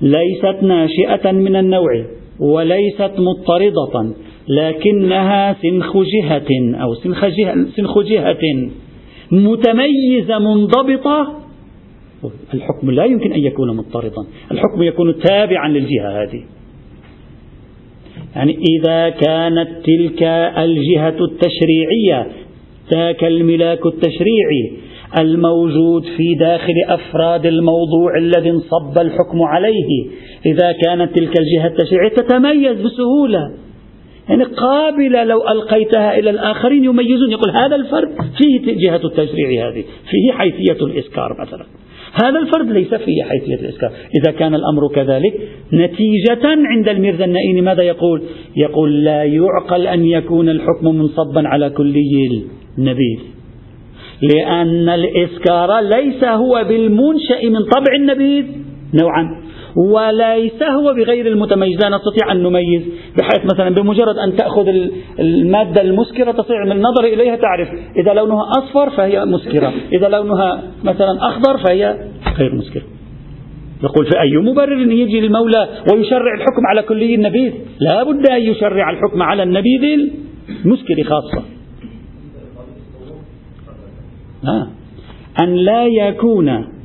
ليست 0.00 0.62
ناشئة 0.62 1.32
من 1.32 1.56
النوع 1.56 2.04
وليست 2.40 3.12
مضطردة 3.18 4.14
لكنها 4.48 5.56
سنخ 5.62 5.96
جهة 5.96 6.82
أو 6.82 6.94
سنخ 6.94 7.24
جهة, 7.24 7.66
سنخ 7.76 7.98
جهة 7.98 8.70
متميزة 9.30 10.38
منضبطة 10.38 11.46
الحكم 12.54 12.90
لا 12.90 13.04
يمكن 13.04 13.32
أن 13.32 13.40
يكون 13.40 13.76
مضطردا 13.76 14.26
الحكم 14.50 14.82
يكون 14.82 15.18
تابعا 15.18 15.68
للجهة 15.68 16.22
هذه 16.22 16.44
يعني 18.36 18.58
إذا 18.78 19.08
كانت 19.08 19.68
تلك 19.84 20.22
الجهة 20.58 21.16
التشريعية 21.20 22.26
ذاك 22.94 23.24
الملاك 23.24 23.86
التشريعي 23.86 24.72
الموجود 25.18 26.04
في 26.16 26.34
داخل 26.34 26.74
أفراد 26.88 27.46
الموضوع 27.46 28.18
الذي 28.18 28.50
انصب 28.50 28.98
الحكم 28.98 29.42
عليه. 29.42 30.06
إذا 30.46 30.72
كانت 30.72 31.18
تلك 31.18 31.40
الجهة 31.40 31.66
التشريعية 31.66 32.08
تتميز 32.08 32.80
بسهولة. 32.80 33.40
يعني 34.28 34.44
قابلة 34.44 35.24
لو 35.24 35.48
ألقيتها 35.48 36.18
إلى 36.18 36.30
الآخرين 36.30 36.84
يميزون 36.84 37.30
يقول 37.30 37.50
هذا 37.50 37.76
الفرد 37.76 38.08
فيه 38.38 38.74
جهة 38.74 39.00
التشريع 39.04 39.68
هذه 39.68 39.84
فيه 40.10 40.32
حيثية 40.32 40.84
الإسكار 40.86 41.36
مثلا. 41.40 41.66
هذا 42.24 42.38
الفرد 42.38 42.70
ليس 42.70 42.94
فيه 42.94 43.22
حيثية 43.22 43.54
الإسكار 43.54 43.90
إذا 44.20 44.32
كان 44.32 44.54
الأمر 44.54 44.88
كذلك 44.94 45.34
نتيجة 45.72 46.46
عند 46.46 46.88
الميرزا 46.88 47.24
النائين 47.24 47.64
ماذا 47.64 47.82
يقول؟ 47.82 48.22
يقول 48.56 49.04
لا 49.04 49.24
يعقل 49.24 49.86
أن 49.86 50.04
يكون 50.04 50.48
الحكم 50.48 50.86
منصبا 50.86 51.48
على 51.48 51.70
كلي 51.70 52.42
النبيذ 52.78 53.18
لأن 54.22 54.88
الإسكار 54.88 55.80
ليس 55.80 56.24
هو 56.24 56.64
بالمنشأ 56.68 57.44
من 57.44 57.64
طبع 57.64 57.94
النبيذ 57.96 58.44
نوعا. 58.94 59.45
وليس 59.76 60.62
هو 60.62 60.94
بغير 60.94 61.26
المتميز 61.26 61.80
لا 61.80 61.88
نستطيع 61.88 62.32
أن 62.32 62.42
نميز 62.42 62.82
بحيث 63.18 63.44
مثلا 63.54 63.74
بمجرد 63.74 64.16
أن 64.18 64.36
تأخذ 64.36 64.68
المادة 65.18 65.82
المسكرة 65.82 66.32
تستطيع 66.32 66.64
من 66.64 66.72
النظر 66.72 67.04
إليها 67.04 67.36
تعرف 67.36 67.68
إذا 67.96 68.12
لونها 68.14 68.42
أصفر 68.58 68.90
فهي 68.90 69.24
مسكرة 69.24 69.72
إذا 69.92 70.08
لونها 70.08 70.62
مثلا 70.84 71.28
أخضر 71.28 71.58
فهي 71.58 71.96
غير 72.38 72.54
مسكرة. 72.54 72.82
يقول 73.82 74.06
في 74.06 74.20
أي 74.20 74.36
مبرر 74.36 74.92
يجي 74.92 75.18
المولى 75.18 75.68
ويشرع 75.92 76.34
الحكم 76.34 76.66
على 76.66 76.82
كلي 76.82 77.14
النبيذ 77.14 77.52
لا 77.80 78.02
بد 78.02 78.28
أن 78.28 78.42
يشرع 78.42 78.90
الحكم 78.90 79.22
على 79.22 79.42
النبيذ 79.42 80.10
المسكر 80.64 81.02
خاصة. 81.04 81.42
أن 85.40 85.54
لا 85.54 85.86
يكون 85.86 86.75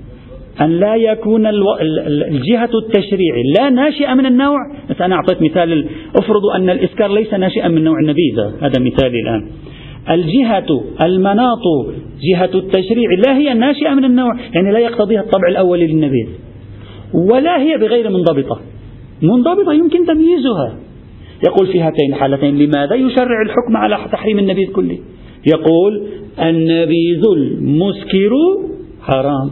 أن 0.61 0.69
لا 0.79 0.95
يكون 0.95 1.45
الجهة 1.47 2.69
التشريعي. 2.75 3.43
لا 3.59 3.69
ناشئة 3.69 4.13
من 4.13 4.25
النوع. 4.25 4.57
أنا 5.01 5.15
أعطيت 5.15 5.41
مثال 5.41 5.85
أفرض 6.15 6.45
أن 6.55 6.69
الإسكار 6.69 7.13
ليس 7.13 7.33
ناشئا 7.33 7.67
من 7.67 7.83
نوع 7.83 7.99
النبيذ. 7.99 8.39
هذا 8.39 8.79
مثالي 8.79 9.19
الآن. 9.19 9.47
الجهة 10.09 10.83
المناط 11.03 11.63
جهة 12.31 12.49
التشريع 12.55 13.09
لا 13.27 13.37
هي 13.37 13.53
ناشئة 13.53 13.93
من 13.93 14.05
النوع. 14.05 14.35
يعني 14.53 14.71
لا 14.71 14.79
يقتضيها 14.79 15.21
الطبع 15.21 15.47
الأولي 15.49 15.87
للنبيذ. 15.87 16.27
ولا 17.31 17.61
هي 17.61 17.77
بغير 17.77 18.09
منضبطة. 18.09 18.59
منضبطة 19.21 19.73
يمكن 19.73 20.05
تمييزها. 20.05 20.75
يقول 21.47 21.67
في 21.67 21.81
هاتين 21.81 22.13
الحالتين 22.13 22.57
لماذا 22.57 22.95
يشرع 22.95 23.41
الحكم 23.45 23.77
على 23.77 23.97
تحريم 24.11 24.39
النبيذ 24.39 24.71
كله؟ 24.71 24.97
يقول 25.47 26.03
النبيذ 26.39 27.23
المسكر 27.37 28.31
حرام. 29.01 29.51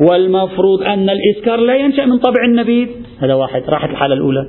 والمفروض 0.00 0.82
أن 0.82 1.10
الإسكار 1.10 1.56
لا 1.60 1.76
ينشأ 1.76 2.04
من 2.04 2.18
طبع 2.18 2.44
النبيذ. 2.44 2.88
هذا 3.18 3.34
واحد 3.34 3.62
راحت 3.68 3.90
الحالة 3.90 4.14
الأولى. 4.14 4.48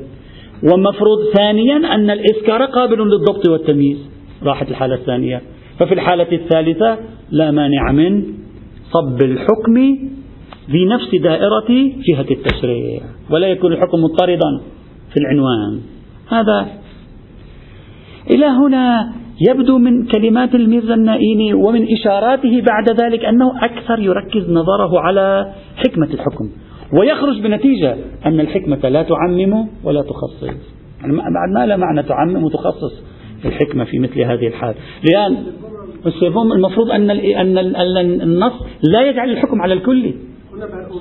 ومفروض 0.73 1.33
ثانيا 1.37 1.95
أن 1.95 2.09
الإسكار 2.09 2.65
قابل 2.65 2.97
للضبط 2.97 3.49
والتمييز. 3.49 3.97
راحت 4.43 4.69
الحالة 4.69 4.95
الثانية. 4.95 5.41
ففي 5.79 5.93
الحالة 5.93 6.31
الثالثة 6.31 6.97
لا 7.31 7.51
مانع 7.51 7.91
من 7.91 8.23
صب 8.91 9.21
الحكم 9.21 9.75
في 10.71 10.85
نفس 10.85 11.15
دائرة 11.15 11.91
جهة 12.07 12.25
التشريع 12.31 13.01
ولا 13.29 13.47
يكون 13.47 13.73
الحكم 13.73 13.97
مضطردا 14.03 14.61
في 15.13 15.17
العنوان. 15.17 15.81
هذا 16.29 16.67
إلى 18.31 18.45
هنا. 18.45 19.13
يبدو 19.49 19.77
من 19.77 20.05
كلمات 20.05 20.55
الميرزا 20.55 20.93
النائيني 20.93 21.53
ومن 21.53 21.87
إشاراته 21.93 22.61
بعد 22.61 23.01
ذلك 23.01 23.25
أنه 23.25 23.65
أكثر 23.65 23.99
يركز 23.99 24.49
نظره 24.49 24.99
على 24.99 25.53
حكمة 25.75 26.07
الحكم. 26.13 26.49
ويخرج 26.99 27.41
بنتيجة 27.41 27.95
أن 28.25 28.39
الحكمة 28.39 28.89
لا 28.89 29.03
تعمم 29.03 29.67
ولا 29.83 30.01
تخصص. 30.01 30.43
يعني 31.01 31.17
بعد 31.17 31.49
ما 31.53 31.65
لا 31.65 31.77
معنى 31.77 32.03
تعمم 32.03 32.43
وتخصص 32.43 33.03
الحكمة 33.45 33.83
في 33.83 33.99
مثل 33.99 34.21
هذه 34.21 34.47
الحال. 34.47 34.75
لأن 35.11 35.37
المفروض 36.35 36.91
أن 36.91 37.09
أن 37.11 37.57
النص 38.21 38.53
لا 38.89 39.09
يجعل 39.09 39.29
الحكم 39.29 39.61
على 39.61 39.73
الكل 39.73 40.13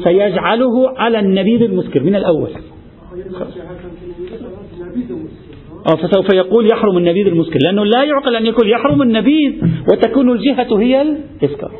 سيجعله 0.04 0.98
على 0.98 1.18
النبيذ 1.18 1.62
المسكر 1.62 2.02
من 2.02 2.14
الأول. 2.14 2.50
أو 2.50 3.44
فسوف 5.84 6.34
يقول 6.34 6.66
يحرم 6.72 6.96
النبيذ 6.96 7.26
المسكر 7.26 7.58
لأنه 7.62 7.84
لا 7.84 8.04
يعقل 8.04 8.36
أن 8.36 8.46
يقول 8.46 8.70
يحرم 8.70 9.02
النبيذ 9.02 9.52
وتكون 9.92 10.32
الجهة 10.32 10.80
هي 10.80 11.02
الإسكار 11.02 11.70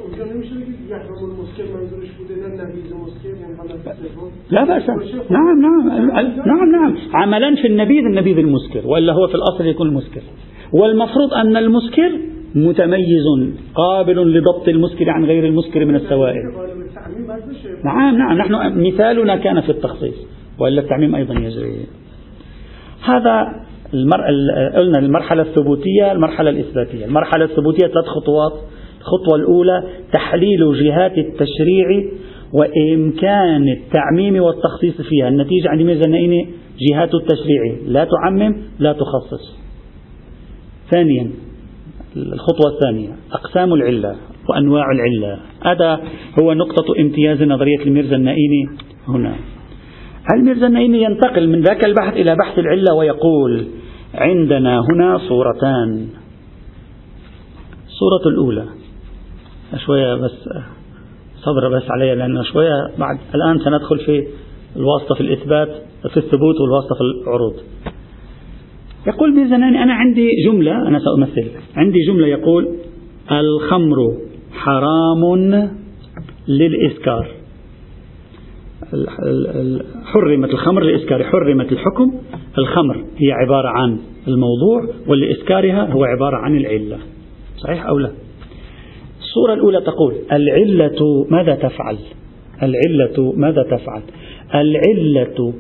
لا 4.50 4.64
بأس. 4.64 4.82
نعم 5.30 5.60
نعم 5.62 5.88
نعم 6.46 6.70
نعم. 6.72 6.96
عملا 7.14 7.54
في 7.54 7.66
النبيذ 7.66 8.04
النبيذ 8.04 8.38
المسكر 8.38 8.86
وإلا 8.86 9.12
هو 9.12 9.26
في 9.26 9.34
الأصل 9.34 9.66
يكون 9.66 9.88
المسكر. 9.88 10.20
والمفروض 10.72 11.34
أن 11.34 11.56
المسكر 11.56 12.12
متميز 12.54 13.24
قابل 13.74 14.38
لضبط 14.38 14.68
المسكر 14.68 15.10
عن 15.10 15.24
غير 15.24 15.44
المسكر 15.44 15.84
من 15.84 15.94
السوائل. 15.94 16.42
نعم 17.84 18.16
نعم. 18.16 18.38
نحن 18.38 18.80
مثالنا 18.86 19.36
كان 19.36 19.60
في 19.60 19.68
التخصيص 19.68 20.14
وإلا 20.58 20.80
التعميم 20.80 21.14
أيضا 21.14 21.34
يجري. 21.34 21.86
هذا 23.04 23.64
المر... 23.94 24.20
قلنا 24.76 24.98
المرحلة 24.98 25.42
الثبوتية 25.42 26.12
المرحلة 26.12 26.50
الإثباتية. 26.50 27.04
المرحلة 27.04 27.44
الثبوتية 27.44 27.86
ثلاث 27.86 28.04
خطوات. 28.04 28.52
الخطوة 29.00 29.36
الأولى 29.36 29.84
تحليل 30.12 30.74
جهات 30.84 31.18
التشريع 31.18 32.04
وإمكان 32.52 33.68
التعميم 33.68 34.42
والتخصيص 34.42 35.02
فيها. 35.08 35.28
النتيجة 35.28 35.68
عند 35.68 35.82
ميزة 35.82 36.02
النائيني 36.06 36.48
جهات 36.80 37.14
التشريع. 37.14 37.76
لا 37.86 38.04
تعمم 38.04 38.56
لا 38.78 38.92
تخصص. 38.92 39.58
ثانيا 40.90 41.30
الخطوة 42.16 42.72
الثانية 42.74 43.08
أقسام 43.32 43.74
العلة 43.74 44.16
وأنواع 44.48 44.84
العلة. 44.92 45.38
هذا 45.62 46.00
هو 46.40 46.52
نقطة 46.52 46.84
امتياز 47.00 47.42
نظرية 47.42 47.82
الميرزا 47.86 48.16
النائيني 48.16 48.66
هنا. 49.08 49.34
الميرزا 50.34 50.66
النائيني 50.66 51.02
ينتقل 51.02 51.48
من 51.48 51.62
ذاك 51.62 51.84
البحث 51.84 52.16
إلى 52.16 52.36
بحث 52.36 52.58
العلة 52.58 52.94
ويقول 52.94 53.66
عندنا 54.14 54.80
هنا 54.80 55.18
صورتان. 55.18 56.08
الصورة 57.86 58.32
الأولى. 58.32 58.64
شوية 59.86 60.14
بس 60.14 60.48
صبر 61.36 61.76
بس 61.76 61.82
علي 61.90 62.14
لأنه 62.14 62.42
شوية 62.42 62.90
بعد 62.98 63.18
الآن 63.34 63.58
سندخل 63.58 63.98
في 63.98 64.26
الواسطة 64.76 65.14
في 65.14 65.20
الإثبات 65.20 65.68
في 66.10 66.16
الثبوت 66.16 66.60
والواسطة 66.60 66.94
في 66.94 67.00
العروض. 67.00 67.54
يقول 69.06 69.34
بيزناني 69.34 69.82
أنا 69.82 69.94
عندي 69.94 70.30
جملة 70.46 70.88
أنا 70.88 70.98
سأمثل. 70.98 71.50
عندي 71.76 71.98
جملة 72.08 72.26
يقول 72.26 72.68
الخمر 73.32 73.96
حرام 74.52 75.22
للإسكار. 76.48 77.43
حرمت 80.04 80.50
الخمر 80.50 80.82
لإسكار 80.82 81.24
حرمت 81.24 81.72
الحكم. 81.72 82.14
الخمر 82.58 82.96
هي 82.96 83.32
عبارة 83.32 83.68
عن 83.68 83.98
الموضوع 84.28 84.94
ولإسكارها 85.06 85.92
هو 85.92 86.04
عبارة 86.04 86.36
عن 86.36 86.56
العلة. 86.56 86.98
صحيح 87.56 87.86
أو 87.86 87.98
لا؟ 87.98 88.10
الصورة 89.20 89.54
الأولى 89.54 89.80
تقول 89.80 90.14
العلة 90.32 91.26
ماذا 91.30 91.54
تفعل؟ 91.54 91.96
العلة 92.62 93.32
ماذا 93.36 93.62
تفعل؟ 93.62 94.02
العلة 94.54 95.54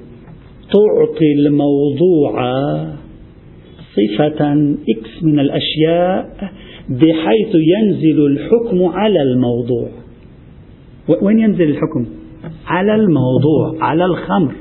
تعطي 0.72 1.32
الموضوع 1.38 2.52
صفة 3.94 4.52
إكس 4.88 5.22
من 5.22 5.40
الأشياء 5.40 6.52
بحيث 6.88 7.54
ينزل 7.54 8.26
الحكم 8.26 8.84
على 8.84 9.22
الموضوع. 9.22 9.88
وين 11.22 11.38
ينزل 11.38 11.70
الحكم؟ 11.70 12.06
على 12.66 12.94
الموضوع 12.94 13.74
على 13.80 14.04
الخمر. 14.04 14.54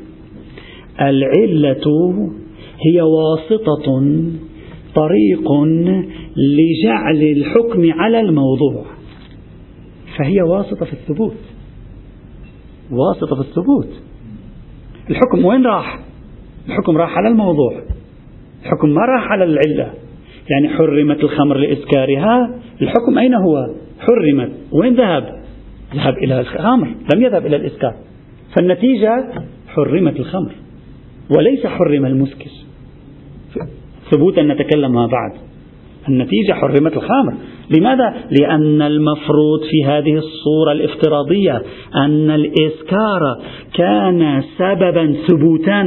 العلة 1.01 1.85
هي 2.85 3.01
واسطة 3.01 3.91
طريق 4.95 5.51
لجعل 6.37 7.21
الحكم 7.21 7.91
على 8.01 8.19
الموضوع. 8.19 8.85
فهي 10.17 10.41
واسطة 10.41 10.85
في 10.85 10.93
الثبوت. 10.93 11.37
واسطة 12.91 13.35
في 13.35 13.41
الثبوت. 13.41 13.89
الحكم 15.09 15.45
وين 15.45 15.65
راح؟ 15.65 15.99
الحكم 16.67 16.97
راح 16.97 17.17
على 17.17 17.27
الموضوع. 17.27 17.81
الحكم 18.63 18.89
ما 18.89 19.01
راح 19.01 19.31
على 19.31 19.43
العلة. 19.43 19.93
يعني 20.49 20.69
حرمت 20.69 21.23
الخمر 21.23 21.57
لإسكارها 21.57 22.59
الحكم 22.81 23.17
أين 23.17 23.33
هو؟ 23.33 23.67
حرمت. 23.99 24.51
وين 24.71 24.95
ذهب؟ 24.95 25.42
ذهب 25.95 26.17
إلى 26.17 26.39
الخمر 26.39 26.87
لم 27.15 27.21
يذهب 27.21 27.45
إلى 27.45 27.55
الإسكار 27.55 27.95
فالنتيجة 28.55 29.25
حرمت 29.67 30.19
الخمر 30.19 30.51
وليس 31.37 31.67
حرم 31.67 32.05
المسكر 32.05 32.49
ثبوتا 34.11 34.41
نتكلم 34.41 34.93
ما 34.93 35.07
بعد. 35.07 35.31
النتيجة 36.09 36.53
حرمت 36.53 36.93
الخمر. 36.97 37.33
لماذا؟ 37.77 38.13
لأن 38.31 38.81
المفروض 38.81 39.61
في 39.71 39.85
هذه 39.85 40.17
الصورة 40.17 40.71
الافتراضية 40.71 41.61
أن 41.95 42.29
الإسكار 42.29 43.21
كان 43.73 44.43
سببا 44.57 45.15
ثبوتا 45.27 45.83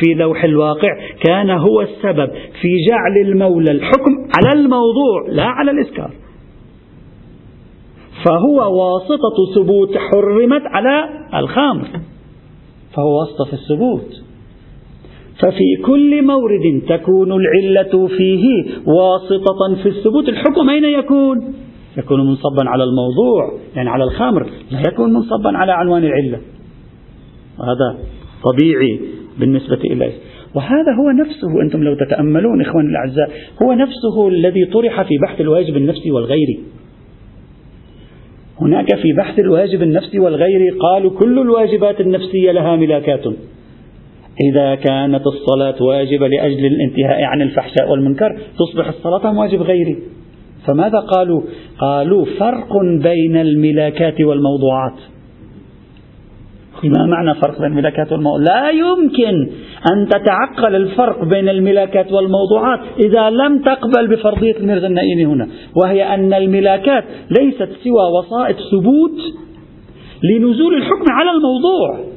في 0.00 0.14
لوح 0.14 0.44
الواقع 0.44 0.88
كان 1.26 1.50
هو 1.50 1.80
السبب 1.80 2.30
في 2.60 2.68
جعل 2.88 3.26
المولى 3.26 3.70
الحكم 3.70 4.12
على 4.36 4.60
الموضوع 4.60 5.26
لا 5.28 5.46
على 5.46 5.70
الإسكار. 5.70 6.10
فهو 8.24 8.82
واسطة 8.82 9.54
ثبوت 9.54 9.96
حرمت 9.96 10.62
على 10.66 11.08
الخمر. 11.34 11.88
فهو 12.94 13.20
واسطة 13.20 13.44
في 13.44 13.52
الثبوت. 13.52 14.22
ففي 15.38 15.82
كل 15.86 16.26
مورد 16.26 16.82
تكون 16.88 17.32
العلة 17.32 18.06
فيه 18.06 18.64
واسطة 18.86 19.82
في 19.82 19.88
الثبوت. 19.88 20.28
الحكم 20.28 20.70
أين 20.70 20.84
يكون؟ 20.84 21.54
يكون 21.98 22.20
منصبا 22.20 22.68
على 22.68 22.84
الموضوع 22.84 23.58
يعني 23.76 23.90
على 23.90 24.04
الخمر 24.04 24.50
لا 24.70 24.80
يكون 24.88 25.12
منصبا 25.12 25.58
على 25.58 25.72
عنوان 25.72 26.04
العلة. 26.04 26.40
هذا 27.58 27.98
طبيعي 28.44 29.00
بالنسبة 29.38 29.80
إليه. 29.84 30.12
وهذا 30.54 30.92
هو 31.00 31.10
نفسه 31.10 31.62
أنتم 31.62 31.82
لو 31.82 31.94
تتأملون 31.94 32.60
إخواني 32.60 32.88
الأعزاء 32.88 33.30
هو 33.62 33.72
نفسه 33.72 34.28
الذي 34.28 34.64
طرح 34.64 35.02
في 35.02 35.18
بحث 35.18 35.40
الواجب 35.40 35.76
النفسي 35.76 36.10
والغيري 36.10 36.60
هناك 38.60 38.96
في 38.96 39.12
بحث 39.12 39.38
الواجب 39.38 39.82
النفسي 39.82 40.18
والغيري 40.18 40.70
قالوا 40.70 41.10
كل 41.10 41.38
الواجبات 41.38 42.00
النفسية 42.00 42.52
لها 42.52 42.76
ملاكات. 42.76 43.26
إذا 44.50 44.74
كانت 44.74 45.22
الصلاة 45.26 45.82
واجبة 45.82 46.28
لأجل 46.28 46.66
الانتهاء 46.66 47.22
عن 47.24 47.42
الفحشاء 47.42 47.90
والمنكر 47.90 48.38
تصبح 48.58 48.88
الصلاة 48.88 49.38
واجب 49.38 49.62
غيري؟ 49.62 49.98
فماذا 50.66 50.98
قالوا؟ 50.98 51.42
قالوا 51.78 52.24
فرق 52.24 52.76
بين 53.02 53.36
الملاكات 53.36 54.20
والموضوعات. 54.20 54.98
ما 56.88 57.06
معنى 57.06 57.34
فرق 57.34 57.58
بين 57.60 57.72
الملاكات 57.72 58.12
والموضوعات 58.12 58.46
لا 58.46 58.70
يمكن 58.70 59.50
أن 59.92 60.08
تتعقل 60.08 60.76
الفرق 60.76 61.24
بين 61.24 61.48
الملاكات 61.48 62.12
والموضوعات 62.12 62.80
إذا 63.04 63.30
لم 63.30 63.62
تقبل 63.62 64.08
بفرضية 64.08 64.56
الميرزا 64.56 64.86
النائمي 64.86 65.26
هنا 65.26 65.48
وهي 65.82 66.14
أن 66.14 66.34
الملاكات 66.34 67.04
ليست 67.30 67.68
سوى 67.84 68.04
وسائط 68.18 68.56
ثبوت 68.56 69.18
لنزول 70.22 70.74
الحكم 70.74 71.04
على 71.10 71.30
الموضوع. 71.30 72.12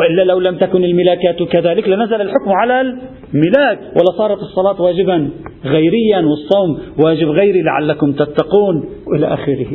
وإلا 0.00 0.22
لو 0.22 0.38
لم 0.40 0.56
تكن 0.58 0.84
الملاكات 0.84 1.42
كذلك 1.42 1.88
لنزل 1.88 2.20
الحكم 2.20 2.50
على 2.50 2.80
الملاك 2.80 3.78
ولصارت 3.96 4.38
الصلاة 4.38 4.82
واجبا 4.82 5.30
غيريا 5.64 6.20
والصوم 6.20 6.78
واجب 6.98 7.28
غيري 7.28 7.62
لعلكم 7.62 8.12
تتقون 8.12 8.84
وإلى 9.06 9.26
آخره. 9.26 9.66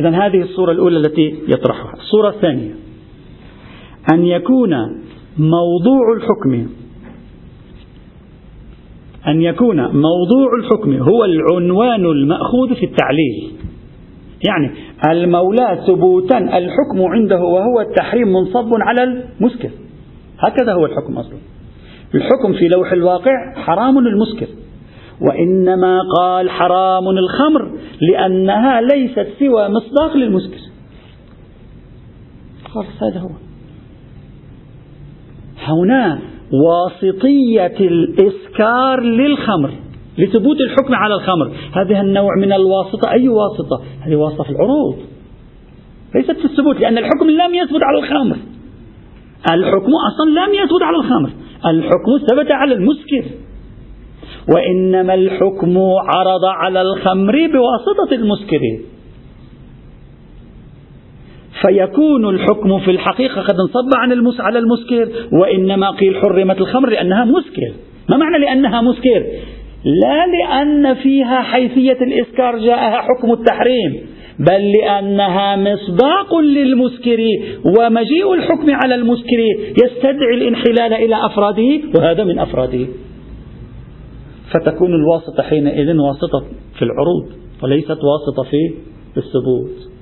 إذا 0.00 0.10
هذه 0.10 0.42
الصورة 0.42 0.72
الأولى 0.72 0.96
التي 0.96 1.38
يطرحها. 1.48 1.92
الصورة 1.92 2.28
الثانية. 2.28 2.74
أن 4.12 4.24
يكون 4.24 4.70
موضوع 5.38 6.12
الحكم 6.16 6.68
أن 9.28 9.42
يكون 9.42 9.76
موضوع 9.76 10.58
الحكم 10.58 10.96
هو 10.96 11.24
العنوان 11.24 12.04
المأخوذ 12.04 12.74
في 12.74 12.86
التعليل. 12.86 13.52
يعني 14.48 14.70
المولى 15.10 15.82
ثبوتا 15.86 16.38
الحكم 16.38 17.02
عنده 17.02 17.40
وهو 17.40 17.80
التحريم 17.80 18.28
منصب 18.28 18.70
على 18.80 19.02
المسكر 19.02 19.70
هكذا 20.38 20.72
هو 20.72 20.86
الحكم 20.86 21.18
أصلا. 21.18 21.38
الحكم 22.14 22.52
في 22.52 22.68
لوح 22.68 22.92
الواقع 22.92 23.54
حرام 23.54 23.98
المسكر 23.98 24.46
وإنما 25.20 25.98
قال 26.18 26.50
حرام 26.50 27.08
الخمر 27.08 27.78
لأنها 28.00 28.80
ليست 28.80 29.26
سوى 29.38 29.68
مصداق 29.68 30.16
للمسكر. 30.16 30.58
خلاص 32.68 32.86
هذا 33.02 33.20
هو. 33.20 33.30
هنا 35.58 36.18
واسطية 36.52 37.86
الإسكار 37.86 39.00
للخمر 39.00 39.74
لثبوت 40.18 40.56
الحكم 40.60 40.94
على 40.94 41.14
الخمر. 41.14 41.52
هذا 41.72 42.00
النوع 42.00 42.30
من 42.38 42.52
الواسطة 42.52 43.10
أي 43.10 43.28
واسطة؟ 43.28 43.82
هذه 44.00 44.16
واسطة 44.16 44.44
في 44.44 44.50
العروض. 44.50 44.96
ليست 46.14 46.32
في 46.32 46.44
الثبوت 46.44 46.80
لأن 46.80 46.98
الحكم 46.98 47.30
لم 47.30 47.54
يثبت 47.54 47.82
على 47.82 47.98
الخمر. 47.98 48.36
الحكم 49.50 49.92
أصلا 50.10 50.30
لم 50.30 50.54
يثبت 50.54 50.82
على 50.82 50.96
الخمر. 50.96 51.30
الحكم 51.66 52.26
ثبت 52.30 52.50
على 52.50 52.74
المسكر. 52.74 53.24
وإنما 54.48 55.14
الحكم 55.14 55.78
عرض 55.78 56.44
على 56.44 56.82
الخمر 56.82 57.32
بواسطة 57.32 58.14
المسكر 58.14 58.60
فيكون 61.62 62.28
الحكم 62.28 62.78
في 62.78 62.90
الحقيقة 62.90 63.42
قد 63.42 63.54
انصب 63.54 63.96
عن 63.96 64.12
المس 64.12 64.40
على 64.40 64.58
المسكر 64.58 65.08
وإنما 65.32 65.90
قيل 65.90 66.16
حرمت 66.16 66.60
الخمر 66.60 66.88
لأنها 66.90 67.24
مسكر. 67.24 67.72
ما 68.08 68.16
معنى 68.16 68.38
لأنها 68.38 68.80
مسكر؟ 68.80 69.24
لا 69.84 70.26
لأن 70.26 70.94
فيها 70.94 71.42
حيثية 71.42 71.98
الإسكار 72.00 72.58
جاءها 72.58 73.00
حكم 73.00 73.32
التحريم 73.32 74.06
بل 74.38 74.72
لأنها 74.72 75.56
مصداق 75.56 76.38
للمسكر 76.38 77.18
ومجيء 77.78 78.34
الحكم 78.34 78.70
على 78.70 78.94
المسكر 78.94 79.38
يستدعي 79.84 80.34
الانحلال 80.34 80.92
إلى 80.92 81.26
أفراده 81.26 81.80
وهذا 81.94 82.24
من 82.24 82.38
أفراده. 82.38 82.86
فتكون 84.52 84.94
الواسطة 84.94 85.42
حينئذ 85.42 85.96
واسطة 85.96 86.44
في 86.78 86.82
العروض 86.82 87.26
وليست 87.62 87.98
واسطة 88.04 88.42
في 88.50 88.74
الثبوت. 89.16 89.94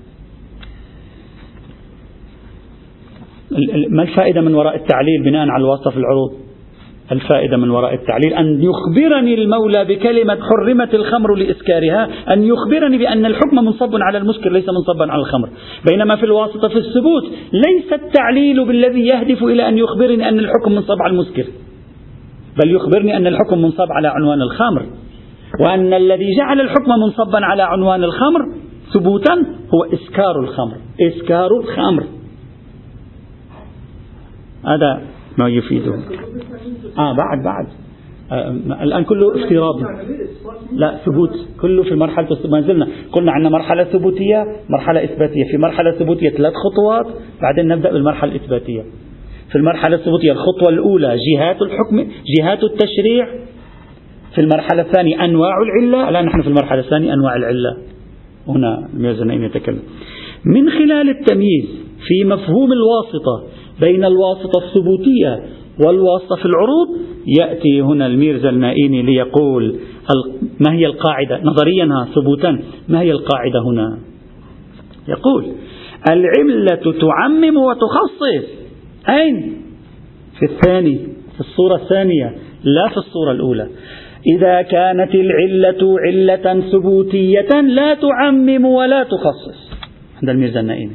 ما 3.90 4.02
الفائدة 4.02 4.40
من 4.40 4.54
وراء 4.54 4.76
التعليل 4.76 5.22
بناء 5.24 5.48
على 5.48 5.64
الواسطة 5.64 5.90
في 5.90 5.96
العروض؟ 5.96 6.32
الفائدة 7.12 7.56
من 7.56 7.70
وراء 7.70 7.94
التعليل 7.94 8.34
أن 8.34 8.62
يخبرني 8.62 9.34
المولى 9.34 9.84
بكلمة 9.84 10.38
حرمت 10.40 10.94
الخمر 10.94 11.34
لإسكارها 11.34 12.08
أن 12.32 12.42
يخبرني 12.42 12.98
بأن 12.98 13.26
الحكم 13.26 13.56
منصب 13.56 13.96
على 14.02 14.18
المسكر 14.18 14.52
ليس 14.52 14.68
منصبا 14.68 15.12
على 15.12 15.20
الخمر. 15.20 15.48
بينما 15.90 16.16
في 16.16 16.24
الواسطة 16.24 16.68
في 16.68 16.78
الثبوت 16.78 17.24
ليس 17.52 17.92
التعليل 17.92 18.66
بالذي 18.66 19.06
يهدف 19.06 19.42
إلى 19.42 19.68
أن 19.68 19.78
يخبرني 19.78 20.28
أن 20.28 20.38
الحكم 20.38 20.72
منصب 20.72 20.96
على 21.02 21.12
المسكر. 21.12 21.44
بل 22.58 22.70
يخبرني 22.70 23.16
أن 23.16 23.26
الحكم 23.26 23.58
منصب 23.62 23.86
على 23.92 24.08
عنوان 24.08 24.42
الخمر 24.42 24.86
وأن 25.60 25.94
الذي 25.94 26.36
جعل 26.38 26.60
الحكم 26.60 26.90
منصبا 27.06 27.44
على 27.44 27.62
عنوان 27.62 28.04
الخمر 28.04 28.40
ثبوتا 28.94 29.34
هو 29.74 29.84
إسكار 29.92 30.40
الخمر 30.40 30.76
إسكار 31.00 31.50
الخمر. 31.60 32.04
هذا 34.66 35.02
ما 35.38 35.48
يفيده. 35.48 35.94
آه 36.98 37.16
بعد 37.16 37.44
بعد. 37.44 37.66
آه 38.32 38.50
الآن 38.82 39.04
كله 39.04 39.44
افتراضي. 39.44 39.84
لا 40.72 40.96
ثبوت. 41.04 41.30
كله 41.60 41.82
في 41.82 41.94
مرحلة 41.94 42.28
ما 42.44 42.60
زلنا. 42.60 42.88
قلنا 43.12 43.32
عندنا 43.32 43.50
مرحلة 43.50 43.84
ثبوتية 43.84 44.46
مرحلة 44.68 45.04
إثباتية. 45.04 45.44
في 45.50 45.58
مرحلة 45.58 45.92
ثبوتية 45.92 46.30
ثلاث 46.30 46.52
خطوات 46.52 47.06
بعدين 47.42 47.68
نبدأ 47.68 47.92
بالمرحلة 47.92 48.32
الإثباتية. 48.32 48.82
في 49.52 49.58
المرحلة 49.58 49.96
الثبوتية 49.96 50.32
الخطوة 50.32 50.68
الأولى 50.68 51.16
جهات 51.16 51.62
الحكم 51.62 52.08
جهات 52.38 52.64
التشريع. 52.64 53.28
في 54.34 54.40
المرحلة 54.40 54.82
الثانية 54.82 55.24
أنواع 55.24 55.54
العلة. 55.62 56.08
الآن 56.08 56.24
نحن 56.24 56.42
في 56.42 56.48
المرحلة 56.48 56.80
الثانية 56.80 57.14
أنواع 57.14 57.36
العلة. 57.36 57.76
هنا 58.48 58.88
الميزانين 58.94 59.44
يتكلم. 59.44 59.82
من 60.44 60.70
خلال 60.70 61.08
التمييز 61.08 61.64
في 62.08 62.24
مفهوم 62.24 62.72
الواسطة 62.72 63.44
بين 63.80 64.04
الواسطة 64.04 64.64
الثبوتية 64.64 65.42
والواسطة 65.86 66.36
في 66.36 66.44
العروض 66.46 66.88
يأتي 67.38 67.80
هنا 67.80 68.06
الميرزا 68.06 68.48
المائيني 68.48 69.02
ليقول 69.02 69.76
ما 70.60 70.72
هي 70.72 70.86
القاعدة؟ 70.86 71.40
نظريا 71.44 71.88
ثبوتا. 72.14 72.58
ما 72.88 73.00
هي 73.00 73.12
القاعدة 73.12 73.60
هنا؟ 73.60 73.98
يقول 75.08 75.46
العلة 76.10 76.92
تعمم 77.00 77.56
وتخصص 77.56 78.61
أين؟ 79.08 79.62
في 80.38 80.44
الثاني 80.44 80.98
في 81.34 81.40
الصورة 81.40 81.76
الثانية 81.76 82.34
لا 82.64 82.88
في 82.88 82.96
الصورة 82.96 83.32
الأولى. 83.32 83.68
إذا 84.36 84.62
كانت 84.62 85.14
العلة 85.14 86.00
علة 86.00 86.60
ثبوتية 86.72 87.60
لا 87.60 87.94
تعمم 87.94 88.64
ولا 88.64 89.02
تخصص. 89.02 89.72
عند 90.22 90.30
الميرزا 90.30 90.60
النائمي 90.60 90.94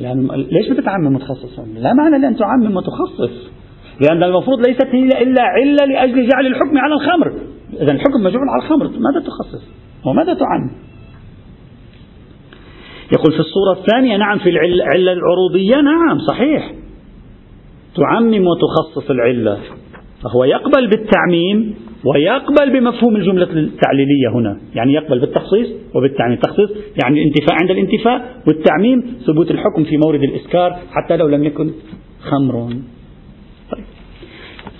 لأن 0.00 0.28
ليش 0.30 0.68
بتتعمم 0.68 1.16
وتخصص؟ 1.16 1.58
لا 1.58 1.92
معنى 1.94 2.18
لأن 2.18 2.36
تعمم 2.36 2.76
وتخصص. 2.76 3.50
لأن 4.00 4.22
المفروض 4.22 4.66
ليست 4.66 4.86
هي 4.86 5.22
إلا 5.22 5.42
علة 5.42 5.84
لأجل 5.84 6.28
جعل 6.28 6.46
الحكم 6.46 6.78
على 6.78 6.94
الخمر. 6.94 7.32
إذا 7.72 7.92
الحكم 7.92 8.20
مجعول 8.24 8.48
على 8.48 8.62
الخمر 8.62 8.84
ماذا 8.84 9.26
تخصص؟ 9.26 9.62
وماذا 10.06 10.34
تعمم؟ 10.34 10.70
يقول 13.12 13.32
في 13.32 13.40
الصورة 13.40 13.80
الثانية 13.80 14.16
نعم 14.16 14.38
في 14.38 14.48
العلة 14.50 15.12
العروضية 15.12 15.80
نعم 15.80 16.18
صحيح. 16.18 16.72
تعمم 17.96 18.46
وتخصص 18.46 19.10
العلة 19.10 19.58
فهو 20.22 20.44
يقبل 20.44 20.86
بالتعميم 20.86 21.74
ويقبل 22.04 22.80
بمفهوم 22.80 23.16
الجملة 23.16 23.42
التعليلية 23.42 24.28
هنا. 24.34 24.60
يعني 24.74 24.92
يقبل 24.92 25.20
بالتخصيص 25.20 25.68
وبالتعميم. 25.94 26.34
التخصيص 26.34 26.70
يعني 27.04 27.22
الانتفاء 27.22 27.56
عند 27.60 27.70
الانتفاء 27.70 28.42
والتعميم 28.48 29.16
ثبوت 29.26 29.50
الحكم 29.50 29.84
في 29.84 29.96
مورد 29.96 30.22
الإسكار 30.22 30.78
حتى 30.92 31.16
لو 31.16 31.28
لم 31.28 31.44
يكن 31.44 31.70
خمر. 32.20 32.68
طيب. 33.72 33.84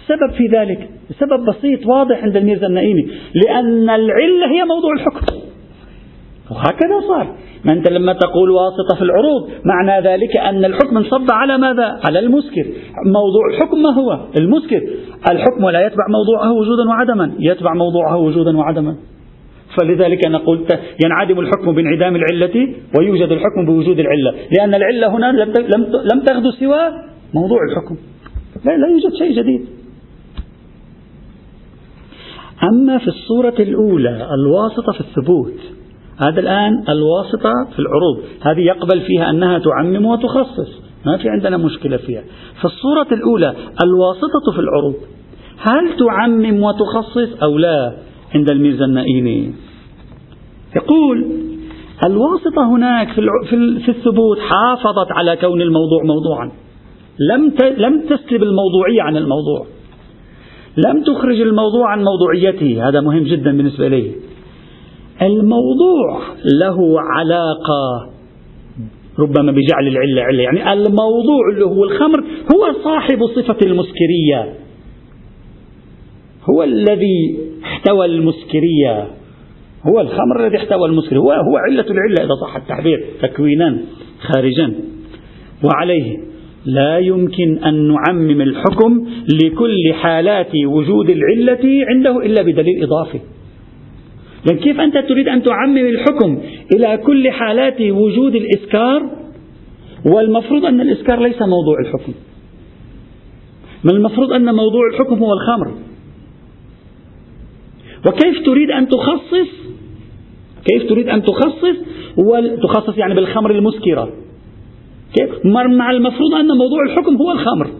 السبب 0.02 0.32
في 0.38 0.56
ذلك 0.56 0.88
سبب 1.20 1.44
بسيط 1.48 1.86
واضح 1.86 2.22
عند 2.24 2.36
الميرزا 2.36 2.66
النائمي 2.66 3.06
لأن 3.34 3.90
العلة 3.90 4.46
هي 4.52 4.64
موضوع 4.64 4.92
الحكم. 4.96 5.26
وهكذا 6.50 7.00
صار. 7.08 7.34
ما 7.64 7.72
أنت 7.72 7.90
لما 7.90 8.12
تقول 8.12 8.50
واسطة 8.50 8.96
في 8.98 9.02
العروض 9.02 9.50
معنى 9.64 10.08
ذلك 10.08 10.36
أن 10.36 10.64
الحكم 10.64 10.96
انصب 10.96 11.26
على 11.30 11.58
ماذا؟ 11.58 12.00
على 12.04 12.18
المسكر. 12.18 12.66
موضوع 13.06 13.46
الحكم 13.54 13.82
ما 13.82 13.94
هو؟ 13.94 14.20
المسكر. 14.38 14.82
الحكم 15.30 15.68
لا 15.68 15.86
يتبع 15.86 16.04
موضوعه 16.08 16.52
وجودا 16.52 16.88
وعدما. 16.88 17.32
يتبع 17.38 17.74
موضوعه 17.74 18.16
وجودا 18.16 18.56
وعدما. 18.56 18.96
فلذلك 19.80 20.26
نقول 20.26 20.66
ينعدم 21.04 21.40
الحكم 21.40 21.72
بانعدام 21.72 22.16
العلة 22.16 22.74
ويوجد 22.98 23.32
الحكم 23.32 23.66
بوجود 23.66 23.98
العلة. 23.98 24.34
لأن 24.58 24.74
العلة 24.74 25.16
هنا 25.16 25.32
لم 26.14 26.20
تغدو 26.26 26.50
سوى 26.50 26.92
موضوع 27.34 27.58
الحكم. 27.70 27.96
لا, 28.64 28.72
لا 28.76 28.88
يوجد 28.88 29.14
شيء 29.18 29.42
جديد. 29.42 29.66
أما 32.72 32.98
في 32.98 33.08
الصورة 33.08 33.54
الأولى 33.60 34.28
الواسطة 34.34 34.92
في 34.92 35.00
الثبوت 35.00 35.60
هذا 36.26 36.40
الآن 36.40 36.84
الواسطة 36.88 37.52
في 37.72 37.78
العروض. 37.78 38.18
هذه 38.42 38.60
يقبل 38.60 39.00
فيها 39.00 39.30
أنها 39.30 39.58
تعمم 39.58 40.06
وتخصص. 40.06 40.82
ما 41.06 41.16
في 41.16 41.28
عندنا 41.28 41.56
مشكلة 41.56 41.96
فيها. 41.96 42.22
في 42.60 42.64
الصورة 42.64 43.06
الأولى 43.12 43.54
الواسطة 43.84 44.52
في 44.52 44.58
العروض. 44.58 44.94
هل 45.58 45.96
تعمم 45.98 46.62
وتخصص 46.62 47.42
أو 47.42 47.58
لا 47.58 47.96
عند 48.34 48.50
الميرزا 48.50 48.84
النائيني 48.84 49.54
يقول 50.76 51.26
الواسطة 52.06 52.70
هناك 52.70 53.08
في, 53.08 53.20
في 53.84 53.88
الثبوت 53.88 54.38
حافظت 54.38 55.12
على 55.12 55.36
كون 55.36 55.62
الموضوع 55.62 56.02
موضوعا. 56.04 56.52
لم 57.30 57.52
لم 57.76 58.02
تسلب 58.02 58.42
الموضوعية 58.42 59.02
عن 59.02 59.16
الموضوع. 59.16 59.66
لم 60.86 61.02
تخرج 61.02 61.40
الموضوع 61.40 61.92
عن 61.92 62.04
موضوعيته. 62.04 62.88
هذا 62.88 63.00
مهم 63.00 63.22
جدا 63.22 63.56
بالنسبة 63.56 63.86
إليه 63.86 64.12
الموضوع 65.22 66.20
له 66.60 67.00
علاقة 67.00 68.12
ربما 69.18 69.52
بجعل 69.52 69.88
العلة 69.88 70.22
علة. 70.22 70.42
يعني 70.42 70.72
الموضوع 70.72 71.48
اللي 71.52 71.64
هو 71.64 71.84
الخمر 71.84 72.20
هو 72.24 72.82
صاحب 72.84 73.18
صفة 73.36 73.66
المسكرية. 73.66 74.54
هو 76.50 76.62
الذي 76.62 77.38
احتوى 77.64 78.06
المسكرية. 78.06 79.06
هو 79.86 80.00
الخمر 80.00 80.46
الذي 80.46 80.56
احتوى 80.56 80.88
المسكرية. 80.88 81.18
هو, 81.18 81.32
هو 81.32 81.56
علة 81.56 81.86
العلة 81.90 82.24
إذا 82.24 82.34
صح 82.46 82.56
التعبير. 82.56 83.04
تكوينا 83.22 83.78
خارجا. 84.20 84.74
وعليه 85.64 86.18
لا 86.66 86.98
يمكن 86.98 87.58
أن 87.64 87.88
نعمم 87.88 88.40
الحكم 88.40 89.06
لكل 89.44 89.94
حالات 89.94 90.50
وجود 90.66 91.10
العلة 91.10 91.84
عنده 91.88 92.16
إلا 92.26 92.42
بدليل 92.42 92.82
إضافي. 92.82 93.20
لكن 94.46 94.58
كيف 94.58 94.80
أنت 94.80 94.98
تريد 94.98 95.28
أن 95.28 95.42
تعمم 95.42 95.78
الحكم 95.78 96.38
إلى 96.74 96.96
كل 96.96 97.30
حالات 97.30 97.80
وجود 97.80 98.34
الإسكار؟ 98.34 99.10
والمفروض 100.06 100.64
أن 100.64 100.80
الإسكار 100.80 101.20
ليس 101.20 101.42
موضوع 101.42 101.80
الحكم. 101.80 102.12
من 103.84 103.90
المفروض 103.90 104.32
أن 104.32 104.54
موضوع 104.54 104.86
الحكم 104.92 105.18
هو 105.18 105.32
الخمر. 105.32 105.74
وكيف 108.06 108.46
تريد 108.46 108.70
أن 108.70 108.88
تخصص؟ 108.88 109.50
كيف 110.64 110.88
تريد 110.88 111.08
أن 111.08 111.22
تخصص؟ 111.22 111.76
وتخصص 112.16 112.98
يعني 112.98 113.14
بالخمر 113.14 113.50
المسكرة. 113.50 114.12
كيف؟ 115.14 115.46
مع 115.46 115.90
المفروض 115.90 116.34
أن 116.34 116.48
موضوع 116.48 116.84
الحكم 116.86 117.16
هو 117.16 117.32
الخمر 117.32 117.70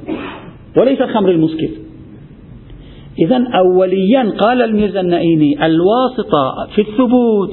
وليس 0.77 1.01
الخمر 1.01 1.31
المسكر. 1.31 1.71
إذا 3.19 3.45
أوليا 3.55 4.33
قال 4.41 4.63
الميرزا 4.63 5.01
النائيني 5.01 5.67
الواسطة 5.67 6.67
في 6.75 6.81
الثبوت 6.81 7.51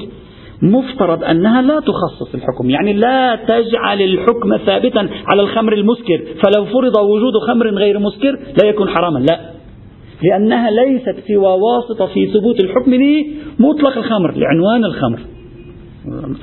مفترض 0.62 1.24
أنها 1.24 1.62
لا 1.62 1.80
تخصص 1.80 2.36
الحكم 2.36 2.70
يعني 2.70 2.94
لا 2.94 3.36
تجعل 3.36 4.02
الحكم 4.02 4.58
ثابتا 4.66 5.10
على 5.26 5.42
الخمر 5.42 5.74
المسكر 5.74 6.24
فلو 6.44 6.66
فرض 6.66 6.98
وجود 6.98 7.34
خمر 7.48 7.70
غير 7.70 8.00
مسكر 8.00 8.40
لا 8.62 8.70
يكون 8.70 8.90
حراما 8.90 9.20
لا 9.20 9.40
لأنها 10.24 10.72
ليست 10.72 11.16
سوى 11.28 11.60
واسطة 11.62 12.06
في 12.06 12.28
ثبوت 12.28 12.60
الحكم 12.60 12.94
لمطلق 12.94 13.98
الخمر 13.98 14.38
لعنوان 14.38 14.86
الخمر 14.86 15.20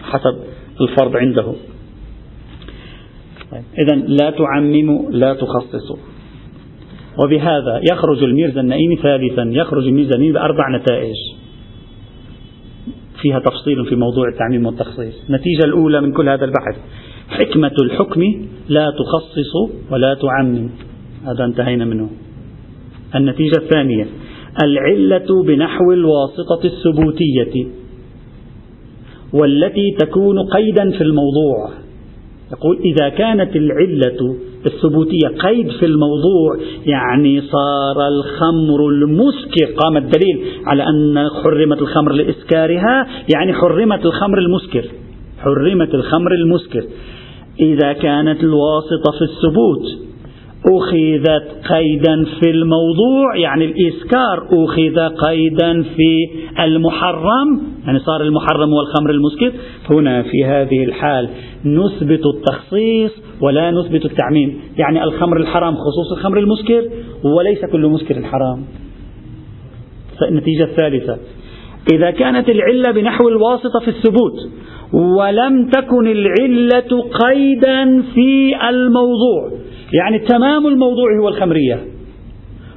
حسب 0.03 0.37
الفرض 0.81 1.17
عنده 1.17 1.55
طيب. 3.53 3.63
إذا 3.79 3.95
لا 3.95 4.31
تعمموا 4.31 5.11
لا 5.11 5.35
تخصصوا 5.35 5.97
وبهذا 7.19 7.81
يخرج 7.93 8.23
الميرزا 8.25 8.61
النائمي 8.61 8.97
ثالثا 8.97 9.43
يخرج 9.43 9.87
الميرزا 9.87 10.15
النائمي 10.15 10.33
بأربع 10.33 10.77
نتائج. 10.77 11.15
فيها 13.23 13.39
تفصيل 13.39 13.85
في 13.87 13.97
موضوع 13.97 14.29
التعميم 14.29 14.67
والتخصيص. 14.67 15.15
النتيجة 15.29 15.65
الأولى 15.65 16.01
من 16.01 16.13
كل 16.13 16.29
هذا 16.29 16.45
البحث 16.45 16.77
حكمة 17.29 17.73
الحكم 17.83 18.23
لا 18.69 18.91
تخصص 18.91 19.73
ولا 19.91 20.15
تعمم. 20.15 20.69
هذا 21.27 21.45
انتهينا 21.45 21.85
منه. 21.85 22.11
النتيجة 23.15 23.59
الثانية 23.59 24.07
العلة 24.63 25.43
بنحو 25.47 25.93
الواسطة 25.93 26.61
الثبوتية 26.65 27.67
والتي 29.33 29.97
تكون 29.99 30.39
قيدا 30.39 30.91
في 30.91 31.01
الموضوع. 31.01 31.86
يقول 32.53 32.79
إذا 32.79 33.09
كانت 33.09 33.57
العلة 33.57 34.37
الثبوتية 34.67 35.29
قيد 35.39 35.71
في 35.71 35.87
الموضوع 35.87 36.57
يعني 36.87 37.41
صار 37.41 38.09
الخمر 38.09 38.89
المسكر 38.89 39.65
قام 39.77 39.97
الدليل 39.97 40.45
على 40.67 40.83
أن 40.83 41.29
حرمت 41.43 41.83
الخمر 41.83 42.13
لإسكارها 42.13 43.07
يعني 43.35 43.53
حرمت 43.53 44.07
الخمر 44.07 44.39
المسكر. 44.39 44.85
حرمت 45.39 45.95
الخمر 45.95 46.35
المسكر. 46.35 46.85
إذا 47.61 47.93
كانت 47.93 48.41
الواسطة 48.41 49.13
في 49.19 49.25
الثبوت 49.25 50.06
أخذت 50.69 51.67
قيدا 51.69 52.25
في 52.41 52.51
الموضوع 52.51 53.37
يعني 53.37 53.65
الإسكار 53.65 54.49
أخذ 54.53 55.09
قيدا 55.09 55.83
في 55.83 56.29
المحرم 56.65 57.63
يعني 57.87 57.99
صار 57.99 58.23
المحرم 58.23 58.71
هو 58.71 58.81
الخمر 58.81 59.11
المسكر. 59.11 59.53
هنا 59.91 60.23
في 60.23 60.45
هذه 60.45 60.85
الحال 60.85 61.29
نثبت 61.65 62.21
التخصيص 62.27 63.13
ولا 63.41 63.71
نثبت 63.71 64.05
التعميم. 64.05 64.61
يعني 64.79 65.05
الخمر 65.05 65.37
الحرام 65.37 65.75
خصوص 65.75 66.13
الخمر 66.13 66.39
المسكر 66.39 66.89
وليس 67.25 67.65
كل 67.65 67.87
مسكر 67.87 68.23
حرام. 68.23 68.65
النتيجة 70.29 70.65
الثالثة 70.65 71.19
إذا 71.93 72.11
كانت 72.11 72.49
العلة 72.49 72.93
بنحو 72.93 73.29
الواسطة 73.29 73.81
في 73.85 73.89
الثبوت 73.89 74.33
ولم 74.93 75.69
تكن 75.69 76.07
العلة 76.07 77.03
قيدا 77.25 78.03
في 78.15 78.57
الموضوع 78.71 79.51
يعني 79.93 80.19
تمام 80.19 80.67
الموضوع 80.67 81.19
هو 81.23 81.29
الخمرية. 81.29 81.85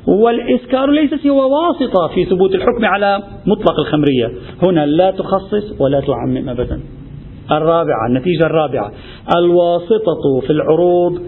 والإسكار 0.08 0.92
ليس 0.92 1.14
سوى 1.14 1.42
واسطة 1.42 2.08
في 2.16 2.26
ثبوت 2.26 2.56
الحكم 2.56 2.86
على 2.86 3.24
مطلق 3.46 3.80
الخمرية. 3.80 4.32
هنا 4.64 4.86
لا 4.86 5.12
تخصص 5.12 5.82
ولا 5.82 6.02
تعمم 6.02 6.50
أبدا. 6.50 6.80
الرابعة 7.52 8.08
النتيجة 8.10 8.46
الرابعة. 8.46 8.92
الواسطة 9.38 10.40
في 10.42 10.50
العروض 10.50 11.22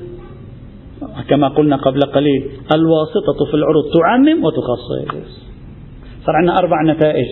كما 1.30 1.48
قلنا 1.48 1.76
قبل 1.76 2.00
قليل 2.00 2.50
الواسطة 2.76 3.46
في 3.52 3.54
العروض 3.54 3.84
تعمم 4.00 4.44
وتخصص. 4.44 5.42
صار 6.26 6.36
عندنا 6.36 6.58
أربع 6.58 6.84
نتائج. 6.84 7.28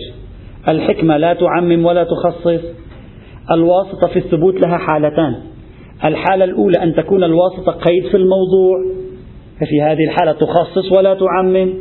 الحكمة 0.68 1.16
لا 1.16 1.34
تعمم 1.34 1.84
ولا 1.84 2.04
تخصص. 2.04 2.64
الواسطة 3.52 4.06
في 4.12 4.18
الثبوت 4.18 4.60
لها 4.60 4.78
حالتان. 4.78 5.49
الحالة 6.04 6.44
الأولى 6.44 6.82
أن 6.82 6.94
تكون 6.94 7.24
الواسطة 7.24 7.72
قيد 7.72 8.06
في 8.10 8.16
الموضوع. 8.16 8.78
ففي 9.60 9.82
هذه 9.82 10.04
الحالة 10.04 10.32
تخصص 10.32 10.92
ولا 10.92 11.14
تعمم. 11.14 11.74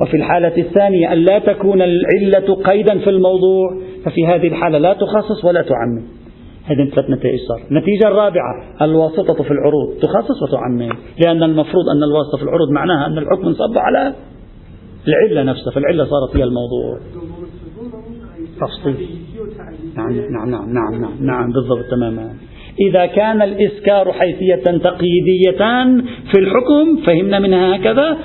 وفي 0.00 0.16
الحالة 0.16 0.56
الثانية 0.58 1.12
أن 1.12 1.18
لا 1.18 1.38
تكون 1.38 1.82
العلة 1.82 2.54
قيدا 2.54 2.98
في 2.98 3.10
الموضوع. 3.10 3.80
ففي 4.04 4.26
هذه 4.26 4.48
الحالة 4.48 4.78
لا 4.78 4.92
تخصص 4.92 5.44
ولا 5.44 5.62
تعمم. 5.62 6.02
هذه 6.64 6.90
ثلاث 6.94 7.10
نتائج 7.10 7.38
صار. 7.48 7.60
النتيجة 7.70 8.08
الرابعة 8.08 8.64
الواسطة 8.82 9.42
في 9.42 9.50
العروض. 9.50 9.94
تخصص 10.02 10.42
وتعمم. 10.42 10.92
لأن 11.26 11.42
المفروض 11.42 11.84
أن 11.96 12.02
الواسطة 12.02 12.38
في 12.38 12.42
العروض 12.42 12.70
معناها 12.70 13.06
أن 13.06 13.18
الحكم 13.18 13.46
انصب 13.46 13.78
على 13.78 14.14
العلة 15.08 15.42
نفسها. 15.42 15.70
فالعلة 15.70 16.04
صارت 16.04 16.36
هي 16.36 16.44
الموضوع. 16.44 16.98
تفصيل. 18.60 19.08
نعم 19.96 20.12
نعم 20.12 20.50
نعم 20.50 20.72
نعم 20.72 21.00
نعم, 21.00 21.26
نعم 21.26 21.52
بالضبط 21.52 21.84
تماما. 21.90 22.34
إذا 22.80 23.06
كان 23.06 23.42
الإسكار 23.42 24.12
حيثية 24.12 24.62
تقييدية 24.64 25.64
في 26.32 26.38
الحكم 26.38 26.96
فهمنا 27.06 27.38
منها 27.38 27.76
هكذا 27.76 28.18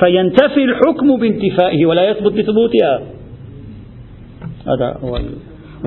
فينتفي 0.00 0.64
الحكم 0.64 1.16
بانتفائه 1.20 1.86
ولا 1.86 2.10
يثبت 2.10 2.32
بثبوتها. 2.32 3.02
هذا 4.66 4.98
هو 5.02 5.18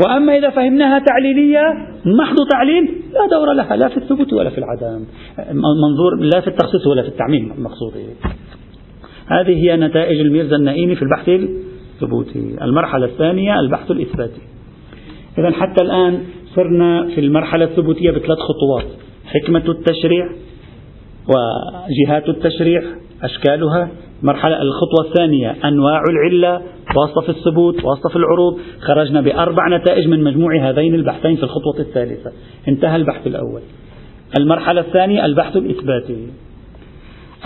وأما 0.05 0.37
إذا 0.37 0.49
فهمناها 0.49 0.99
تعليلية 0.99 1.61
محض 2.05 2.35
تعليل 2.51 2.83
لا 3.13 3.27
دور 3.31 3.53
لها 3.53 3.75
لا 3.75 3.87
في 3.87 3.97
الثبوت 3.97 4.33
ولا 4.33 4.49
في 4.49 4.57
العدم. 4.57 5.05
منظور 5.53 6.15
لا 6.19 6.41
في 6.41 6.47
التخصيص 6.47 6.87
ولا 6.87 7.01
في 7.01 7.07
التعميم 7.07 7.51
المقصود 7.57 7.93
هذه 9.27 9.63
هي 9.63 9.77
نتائج 9.77 10.19
الميرزا 10.19 10.55
النائمي 10.55 10.95
في 10.95 11.01
البحث 11.01 11.29
الثبوتي. 11.29 12.55
المرحلة 12.61 13.05
الثانية 13.05 13.59
البحث 13.59 13.91
الإثباتي. 13.91 14.41
إذا 15.37 15.51
حتى 15.51 15.81
الآن 15.81 16.23
صرنا 16.57 17.07
في 17.15 17.21
المرحلة 17.21 17.65
الثبوتية 17.65 18.11
بثلاث 18.11 18.37
خطوات. 18.37 18.85
حكمة 19.25 19.63
التشريع 19.69 20.29
وجهات 21.27 22.29
التشريع 22.29 22.81
أشكالها. 23.23 23.89
مرحلة 24.23 24.61
الخطوة 24.61 25.05
الثانية 25.09 25.55
أنواع 25.65 26.01
العلة 26.09 26.61
في 27.25 27.29
الثبوت 27.29 27.75
في 28.09 28.15
العروض. 28.15 28.59
خرجنا 28.79 29.21
بأربع 29.21 29.77
نتائج 29.77 30.07
من 30.07 30.23
مجموع 30.23 30.69
هذين 30.69 30.95
البحثين 30.95 31.35
في 31.35 31.43
الخطوة 31.43 31.79
الثالثة. 31.79 32.31
انتهى 32.67 32.95
البحث 32.95 33.27
الأول. 33.27 33.61
المرحلة 34.39 34.81
الثانية 34.81 35.25
البحث 35.25 35.55
الإثباتي. 35.55 36.27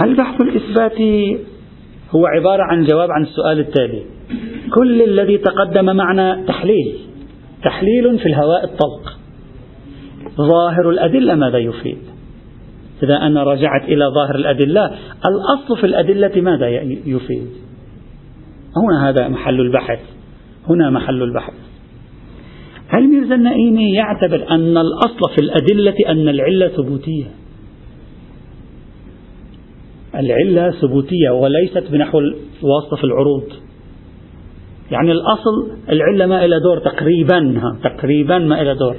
البحث 0.01 0.41
الإثباتي 0.41 1.37
هو 2.11 2.25
عبارة 2.25 2.63
عن 2.63 2.85
جواب 2.85 3.11
عن 3.11 3.23
السؤال 3.23 3.59
التالي. 3.59 4.03
كل 4.75 5.01
الذي 5.01 5.37
تقدم 5.37 5.95
معنا 5.95 6.43
تحليل. 6.47 7.10
تحليل 7.63 8.19
في 8.19 8.25
الهواء 8.25 8.63
الطلق. 8.63 9.17
ظاهر 10.37 10.89
الأدلة 10.89 11.35
ماذا 11.35 11.57
يفيد؟ 11.57 11.97
إذا 13.03 13.17
أنا 13.17 13.43
رجعت 13.43 13.83
إلى 13.83 14.05
ظاهر 14.15 14.35
الأدلة 14.35 14.85
الأصل 15.25 15.77
في 15.81 15.85
الأدلة 15.85 16.41
ماذا 16.41 16.67
يفيد؟ 17.05 17.47
هنا 18.77 19.09
هذا 19.09 19.27
محل 19.27 19.61
البحث. 19.61 19.99
هنا 20.69 20.89
محل 20.89 21.23
البحث. 21.23 21.53
هل 22.87 23.07
ميرزا 23.07 23.35
النائيني 23.35 23.93
يعتبر 23.93 24.49
أن 24.49 24.77
الأصل 24.77 25.35
في 25.35 25.41
الأدلة 25.41 25.95
أن 26.09 26.29
العلة 26.29 26.67
ثبوتية؟ 26.67 27.25
العلة 30.15 30.71
ثبوتية 30.71 31.29
وليست 31.29 31.91
بنحو 31.91 32.19
الواسطة 32.19 32.95
في 32.97 33.03
العروض. 33.03 33.43
يعني 34.91 35.11
الأصل 35.11 35.71
العلة 35.89 36.25
ما 36.25 36.45
إلى 36.45 36.59
دور 36.59 36.79
تقريبا 36.79 37.61
تقريبا 37.83 38.37
ما 38.37 38.61
إلى 38.61 38.75
دور. 38.75 38.95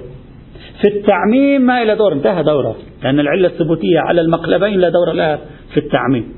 في 0.80 0.88
التعميم 0.88 1.62
ما 1.62 1.82
إلى 1.82 1.96
دور 1.96 2.12
انتهى 2.12 2.42
دوره. 2.42 2.76
لأن 3.02 3.20
العلة 3.20 3.48
الثبوتية 3.48 3.98
على 3.98 4.20
المقلبين 4.20 4.80
لا 4.80 4.88
دور 4.88 5.12
لها 5.12 5.38
في 5.74 5.80
التعميم. 5.80 6.34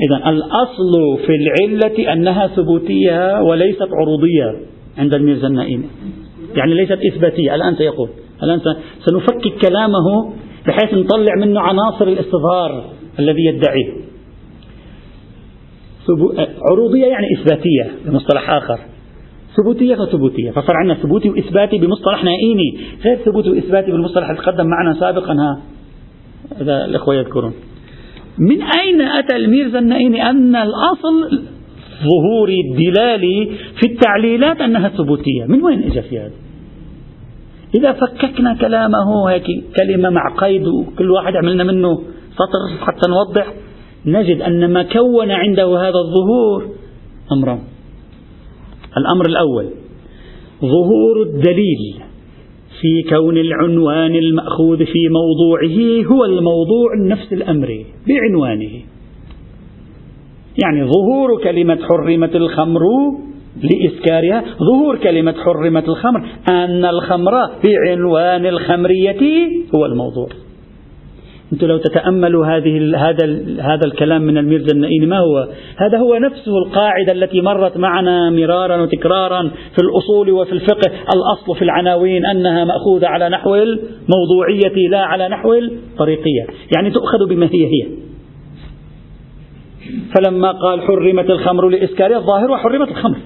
إذا 0.00 0.30
الأصل 0.30 1.18
في 1.26 1.32
العلة 1.34 2.12
أنها 2.12 2.46
ثبوتية 2.46 3.42
وليست 3.42 3.88
عروضية 3.92 4.66
عند 4.98 5.14
الميرزا 5.14 5.46
النائمي 5.46 5.86
يعني 6.54 6.74
ليست 6.74 6.98
إثباتية. 7.12 7.54
الآن 7.54 7.76
سيقول 7.76 8.08
الآن 8.42 8.60
سنفكك 9.06 9.68
كلامه 9.68 10.32
بحيث 10.66 10.94
نطلع 10.94 11.34
منه 11.40 11.60
عناصر 11.60 12.08
الاستظهار 12.08 12.84
الذي 13.18 13.44
يدعيه. 13.44 13.99
عروضية 16.70 17.06
يعني 17.06 17.26
إثباتية 17.38 17.90
بمصطلح 18.06 18.50
آخر. 18.50 18.78
ثبوتية 19.56 19.96
وثبوتية 19.96 20.50
فصار 20.50 20.76
عندنا 20.76 20.94
ثبوتي 20.94 21.30
وإثباتي 21.30 21.78
بمصطلح 21.78 22.24
نائيني 22.24 22.78
غير 23.04 23.16
ثبوتي 23.16 23.50
وإثباتي 23.50 23.92
بالمصطلح 23.92 24.30
اللي 24.30 24.42
تقدم 24.42 24.66
معنا 24.66 25.00
سابقا 25.00 25.32
ها. 25.32 25.62
إذا 26.60 26.84
الإخوة 26.84 27.14
يذكرون. 27.14 27.52
من 28.38 28.62
أين 28.62 29.00
أتى 29.00 29.36
الميرزا 29.36 29.78
النائيني 29.78 30.30
أن 30.30 30.56
الأصل 30.56 31.42
ظهوري 32.02 32.56
الدلالي 32.70 33.50
في 33.80 33.92
التعليلات 33.92 34.60
أنها 34.60 34.88
ثبوتية. 34.88 35.44
من 35.48 35.62
وين 35.62 35.82
إجا 35.82 36.00
في 36.00 36.18
هذا؟ 36.18 36.32
إذا 37.74 37.92
فككنا 37.92 38.56
كلامه 38.60 39.30
هيك 39.30 39.46
كلمة 39.76 40.10
مع 40.10 40.34
قيد 40.36 40.66
وكل 40.66 41.10
واحد 41.10 41.36
عملنا 41.36 41.64
منه 41.64 42.02
سطر 42.32 42.86
حتى 42.86 43.10
نوضح. 43.10 43.52
نجد 44.06 44.42
أن 44.42 44.72
ما 44.72 44.82
كون 44.82 45.30
عنده 45.30 45.78
هذا 45.78 45.98
الظهور 45.98 46.68
أمران. 47.32 47.58
الأمر 48.96 49.26
الأول 49.26 49.66
ظهور 50.60 51.22
الدليل 51.22 51.94
في 52.80 53.10
كون 53.10 53.36
العنوان 53.36 54.14
المأخوذ 54.14 54.78
في 54.86 55.08
موضوعه 55.08 56.06
هو 56.12 56.24
الموضوع 56.24 56.94
النفس 56.94 57.32
الأمري 57.32 57.86
بعنوانه. 58.08 58.80
يعني 60.64 60.84
ظهور 60.84 61.42
كلمة 61.42 61.78
حرمت 61.82 62.36
الخمر 62.36 62.80
لإسكارها 63.62 64.44
ظهور 64.58 64.96
كلمة 64.96 65.32
حرمت 65.32 65.88
الخمر 65.88 66.26
أن 66.48 66.84
الخمر 66.84 67.32
بعنوان 67.64 68.46
الخمرية 68.46 69.48
هو 69.74 69.86
الموضوع. 69.86 70.28
أنتم 71.52 71.66
لو 71.66 71.78
تتأملوا 71.78 72.46
هذه 72.46 72.96
هذا 72.96 73.26
هذا 73.60 73.86
الكلام 73.86 74.22
من 74.22 74.38
الميرزا 74.38 74.74
النائيني 74.74 75.06
ما 75.06 75.18
هو؟ 75.18 75.48
هذا 75.76 75.98
هو 75.98 76.18
نفسه 76.18 76.58
القاعدة 76.58 77.12
التي 77.12 77.40
مرت 77.40 77.76
معنا 77.76 78.30
مرارا 78.30 78.76
وتكرارا 78.76 79.42
في 79.48 79.82
الأصول 79.82 80.30
وفي 80.30 80.52
الفقه، 80.52 80.92
الأصل 81.14 81.56
في 81.58 81.62
العناوين 81.62 82.26
أنها 82.26 82.64
مأخوذة 82.64 83.06
على 83.06 83.28
نحو 83.28 83.54
الموضوعية 83.54 84.88
لا 84.90 85.00
على 85.00 85.28
نحو 85.28 85.54
الطريقية، 85.54 86.46
يعني 86.76 86.90
تؤخذ 86.90 87.28
بما 87.28 87.46
هي 87.46 87.66
هي. 87.66 87.88
فلما 90.14 90.52
قال 90.52 90.82
حرمت 90.82 91.30
الخمر 91.30 91.68
لإسكارها 91.68 92.18
الظاهر 92.18 92.50
وحرمت 92.50 92.88
الخمر. 92.88 93.18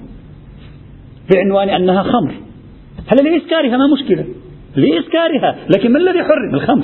بعنوان 1.33 1.69
أنها 1.69 2.03
خمر. 2.03 2.33
هل 3.07 3.25
لإسكارها 3.25 3.77
ما 3.77 3.87
مشكلة؟ 3.93 4.25
لإسكارها. 4.75 5.55
لكن 5.75 5.91
ما 5.91 5.99
الذي 5.99 6.23
حرم؟ 6.23 6.55
الخمر. 6.55 6.83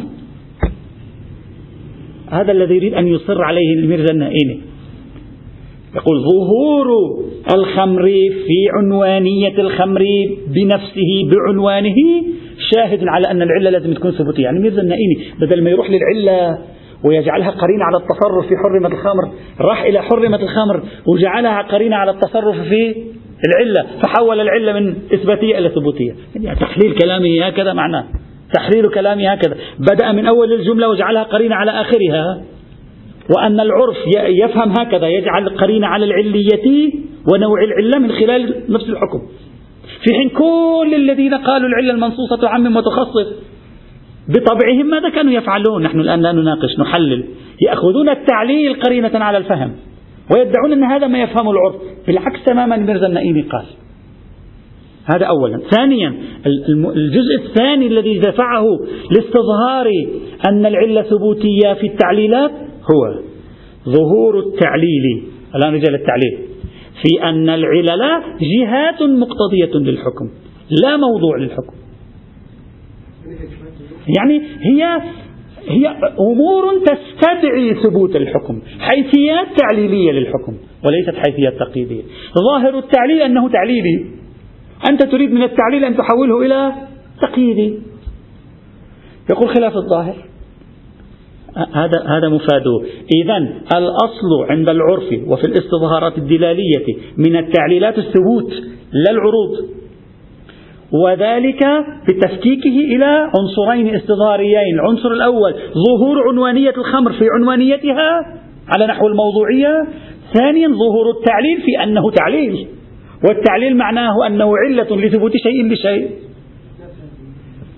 هذا 2.32 2.51
الذي 2.51 2.75
يريد 2.75 2.93
أن 2.93 3.07
يصر 3.07 3.41
عليه 3.41 3.73
الميرزا 3.73 4.13
النائيني 4.13 4.61
يقول 5.95 6.19
ظهور 6.19 6.88
الخمر 7.55 8.03
في 8.47 8.69
عنوانية 8.77 9.61
الخمر 9.61 10.01
بنفسه 10.47 11.29
بعنوانه 11.32 11.95
شاهد 12.75 13.07
على 13.07 13.32
أن 13.32 13.41
العلة 13.41 13.69
لازم 13.69 13.93
تكون 13.93 14.11
ثبوتية. 14.11 14.43
يعني 14.43 14.59
ميرزا 14.59 14.82
النائيني 14.82 15.17
بدل 15.41 15.63
ما 15.63 15.69
يروح 15.69 15.88
للعلة 15.89 16.57
ويجعلها 17.03 17.49
قرينة 17.49 17.84
على 17.84 17.97
التصرف 17.97 18.47
في 18.47 18.55
حرمة 18.63 18.88
الخمر 18.88 19.32
راح 19.59 19.84
إلى 19.84 20.01
حرمة 20.01 20.38
الخمر 20.38 20.84
وجعلها 21.07 21.61
قرينة 21.61 21.95
على 21.95 22.11
التصرف 22.11 22.55
في 22.55 22.95
العلة 23.45 23.86
فحول 24.01 24.39
العلة 24.39 24.73
من 24.73 24.95
إثباتية 25.13 25.57
إلى 25.57 25.69
ثبوتية. 25.69 26.15
يعني 26.36 26.59
تحليل 26.59 26.95
كلامه 27.03 27.45
هكذا 27.45 27.73
معناه. 27.73 28.05
تحرير 28.54 28.89
كلامه 28.89 29.32
هكذا. 29.32 29.56
بدأ 29.80 30.12
من 30.12 30.26
أول 30.26 30.54
الجملة 30.54 30.89
وجعلها 30.89 31.24
قرينة 31.24 31.56
على 31.56 31.72
آخرها. 31.72 32.41
وأن 33.38 33.60
العرف 33.60 33.97
يفهم 34.43 34.72
هكذا 34.80 35.08
يجعل 35.08 35.49
قرينة 35.49 35.88
على 35.88 36.06
العلية 36.06 36.91
ونوع 37.34 37.64
العلة 37.64 37.99
من 37.99 38.12
خلال 38.12 38.64
نفس 38.70 38.89
الحكم. 38.89 39.22
في 40.04 40.14
حين 40.14 40.30
كل 40.30 40.95
الذين 40.95 41.34
قالوا 41.34 41.70
العلة 41.70 41.93
المنصوصة 41.93 42.41
تعمم 42.41 42.76
وتخصص 42.76 43.28
بطبعهم 44.30 44.86
ماذا 44.86 45.10
كانوا 45.10 45.34
يفعلون؟ 45.34 45.84
نحن 45.84 45.99
الآن 45.99 46.22
لا 46.22 46.32
نناقش 46.32 46.80
نحلل. 46.80 47.26
يأخذون 47.68 48.10
التعليل 48.10 48.74
قرينة 48.74 49.12
على 49.14 49.38
الفهم 49.38 49.72
ويدعون 50.32 50.72
أن 50.72 50.84
هذا 50.84 51.08
ما 51.08 51.22
يفهم 51.22 51.49
العرف. 51.49 51.76
بالعكس 52.08 52.43
تماما 52.45 52.78
ميرزا 52.78 53.08
النائمي 53.08 53.41
قال 53.41 53.66
هذا 55.06 55.26
أولا. 55.26 55.62
ثانيا 55.78 56.14
الجزء 56.95 57.36
الثاني 57.45 57.88
الذي 57.88 58.20
دفعه 58.20 58.66
لاستظهار 59.12 59.91
أن 60.49 60.66
العلة 60.66 61.02
ثبوتية 61.02 61.74
في 61.74 61.88
التعليلات 61.88 62.52
هو 62.91 63.20
ظهور 63.86 64.39
التعليل. 64.39 65.24
الآن 65.56 65.74
رجال 65.74 65.95
التعليل. 65.95 66.38
في 67.02 67.24
أن 67.24 67.49
العلل 67.49 68.24
جهات 68.41 69.02
مقتضية 69.02 69.91
للحكم 69.91 70.30
لا 70.84 70.97
موضوع 70.97 71.38
للحكم. 71.38 71.74
يعني 74.18 74.41
هي 74.62 75.02
هي 75.68 75.88
أمور 76.20 76.64
تستدعي 76.80 77.74
ثبوت 77.84 78.16
الحكم 78.16 78.62
حيثيات 78.80 79.47
تعليلية 79.58 80.12
للحكم 80.12 80.54
وليست 80.86 81.16
حيثيات 81.16 81.54
تقييدية 81.60 82.02
ظاهر 82.52 82.78
التعليل 82.80 83.22
أنه 83.22 83.49
تعليلي. 83.49 84.20
أنت 84.89 85.03
تريد 85.03 85.32
من 85.32 85.43
التعليل 85.43 85.86
أن 85.86 85.97
تحوله 85.97 86.45
إلى 86.45 86.73
تقييدي. 87.21 87.79
يقول 89.29 89.49
خلاف 89.49 89.75
الظاهر. 89.75 90.15
هذا 91.55 92.03
هذا 92.07 92.29
مفاده 92.29 92.82
إذا 93.23 93.38
الأصل 93.77 94.49
عند 94.49 94.69
العرف 94.69 95.03
وفي 95.27 95.43
الاستظهارات 95.43 96.17
الدلالية 96.17 96.86
من 97.17 97.36
التعليلات 97.36 97.97
الثبوت 97.97 98.53
لا 98.91 99.11
العروض. 99.11 99.69
وذلك 100.91 101.59
بتفكيكه 102.09 102.95
إلى 102.95 103.32
عنصرين 103.39 103.95
استظهاريين. 103.95 104.73
العنصر 104.73 105.11
الأول 105.11 105.53
ظهور 105.73 106.29
عنوانية 106.29 106.73
الخمر 106.77 107.13
في 107.13 107.25
عنوانيتها 107.39 108.39
على 108.67 108.88
نحو 108.88 109.07
الموضوعية. 109.07 109.88
ثانيا 110.34 110.67
ظهور 110.67 111.09
التعليل 111.09 111.61
في 111.61 111.84
أنه 111.84 112.11
تعليل. 112.11 112.67
والتعليل 113.30 113.78
معناه 113.78 114.28
أنه 114.28 114.57
علة 114.57 114.97
لثبوت 115.05 115.32
شيء 115.38 115.69
بشيء. 115.69 116.09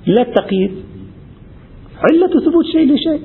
لا 0.07 0.21
التقييد. 0.21 0.71
علة 2.11 2.27
ثبوت 2.27 2.65
شيء 2.71 2.93
لشيء 2.93 3.21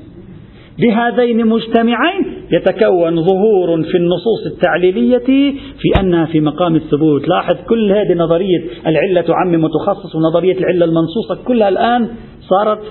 بهذين 0.79 1.47
مجتمعين 1.47 2.25
يتكون 2.53 3.23
ظهور 3.23 3.83
في 3.83 3.97
النصوص 3.97 4.47
التعليلية 4.47 5.55
في 5.79 6.01
أنها 6.01 6.27
في 6.27 6.41
مقام 6.41 6.77
الثبوت. 6.77 7.29
لاحظ 7.29 7.55
كل 7.69 7.93
هذه 7.93 8.15
نظرية 8.15 8.65
العلة 8.87 9.21
تعمم 9.21 9.65
وتخصص 9.65 10.15
ونظرية 10.15 10.59
العلة 10.59 10.85
المنصوصة 10.85 11.45
كلها 11.45 11.69
الآن 11.69 12.09
صارت 12.41 12.83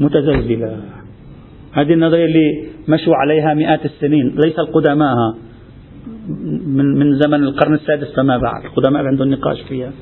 متزلزلة. 0.00 0.80
هذه 1.72 1.92
النظرية 1.92 2.24
اللي 2.24 2.64
مشوا 2.88 3.14
عليها 3.14 3.54
مئات 3.54 3.84
السنين 3.84 4.36
ليس 4.44 4.58
القدماء. 4.58 5.16
من 6.66 6.98
من 6.98 7.18
زمن 7.18 7.42
القرن 7.44 7.74
السادس 7.74 8.14
فما 8.16 8.38
بعد. 8.38 8.64
القدماء 8.64 9.06
عندهم 9.06 9.28
نقاش 9.28 9.62
فيها. 9.68 9.92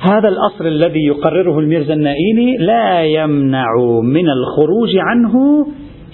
هذا 0.00 0.28
الأصل 0.28 0.66
الذي 0.66 1.06
يقرره 1.06 1.58
الميرزا 1.58 1.94
النائيني 1.94 2.56
لا 2.56 3.04
يمنع 3.04 3.66
من 4.02 4.28
الخروج 4.30 4.96
عنه 4.96 5.66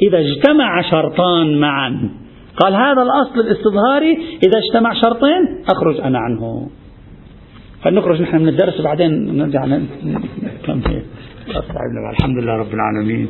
إذا 0.02 0.18
اجتمع 0.18 0.82
شرطان 0.90 1.60
معا. 1.60 2.10
قال 2.56 2.74
هذا 2.74 3.02
الأصل 3.02 3.40
الاستظهاري 3.40 4.12
إذا 4.42 4.58
اجتمع 4.58 4.92
شرطين 4.92 5.62
أخرج 5.68 6.00
أنا 6.00 6.18
عنه. 6.18 6.68
فنخرج 7.82 8.22
نحن 8.22 8.36
من 8.36 8.48
الدرس 8.48 8.80
وبعدين 8.80 9.36
نرجع 9.36 9.64
نكمل. 9.64 11.02
الحمد 12.10 12.42
لله 12.42 12.52
رب 12.52 12.74
العالمين. 12.74 13.28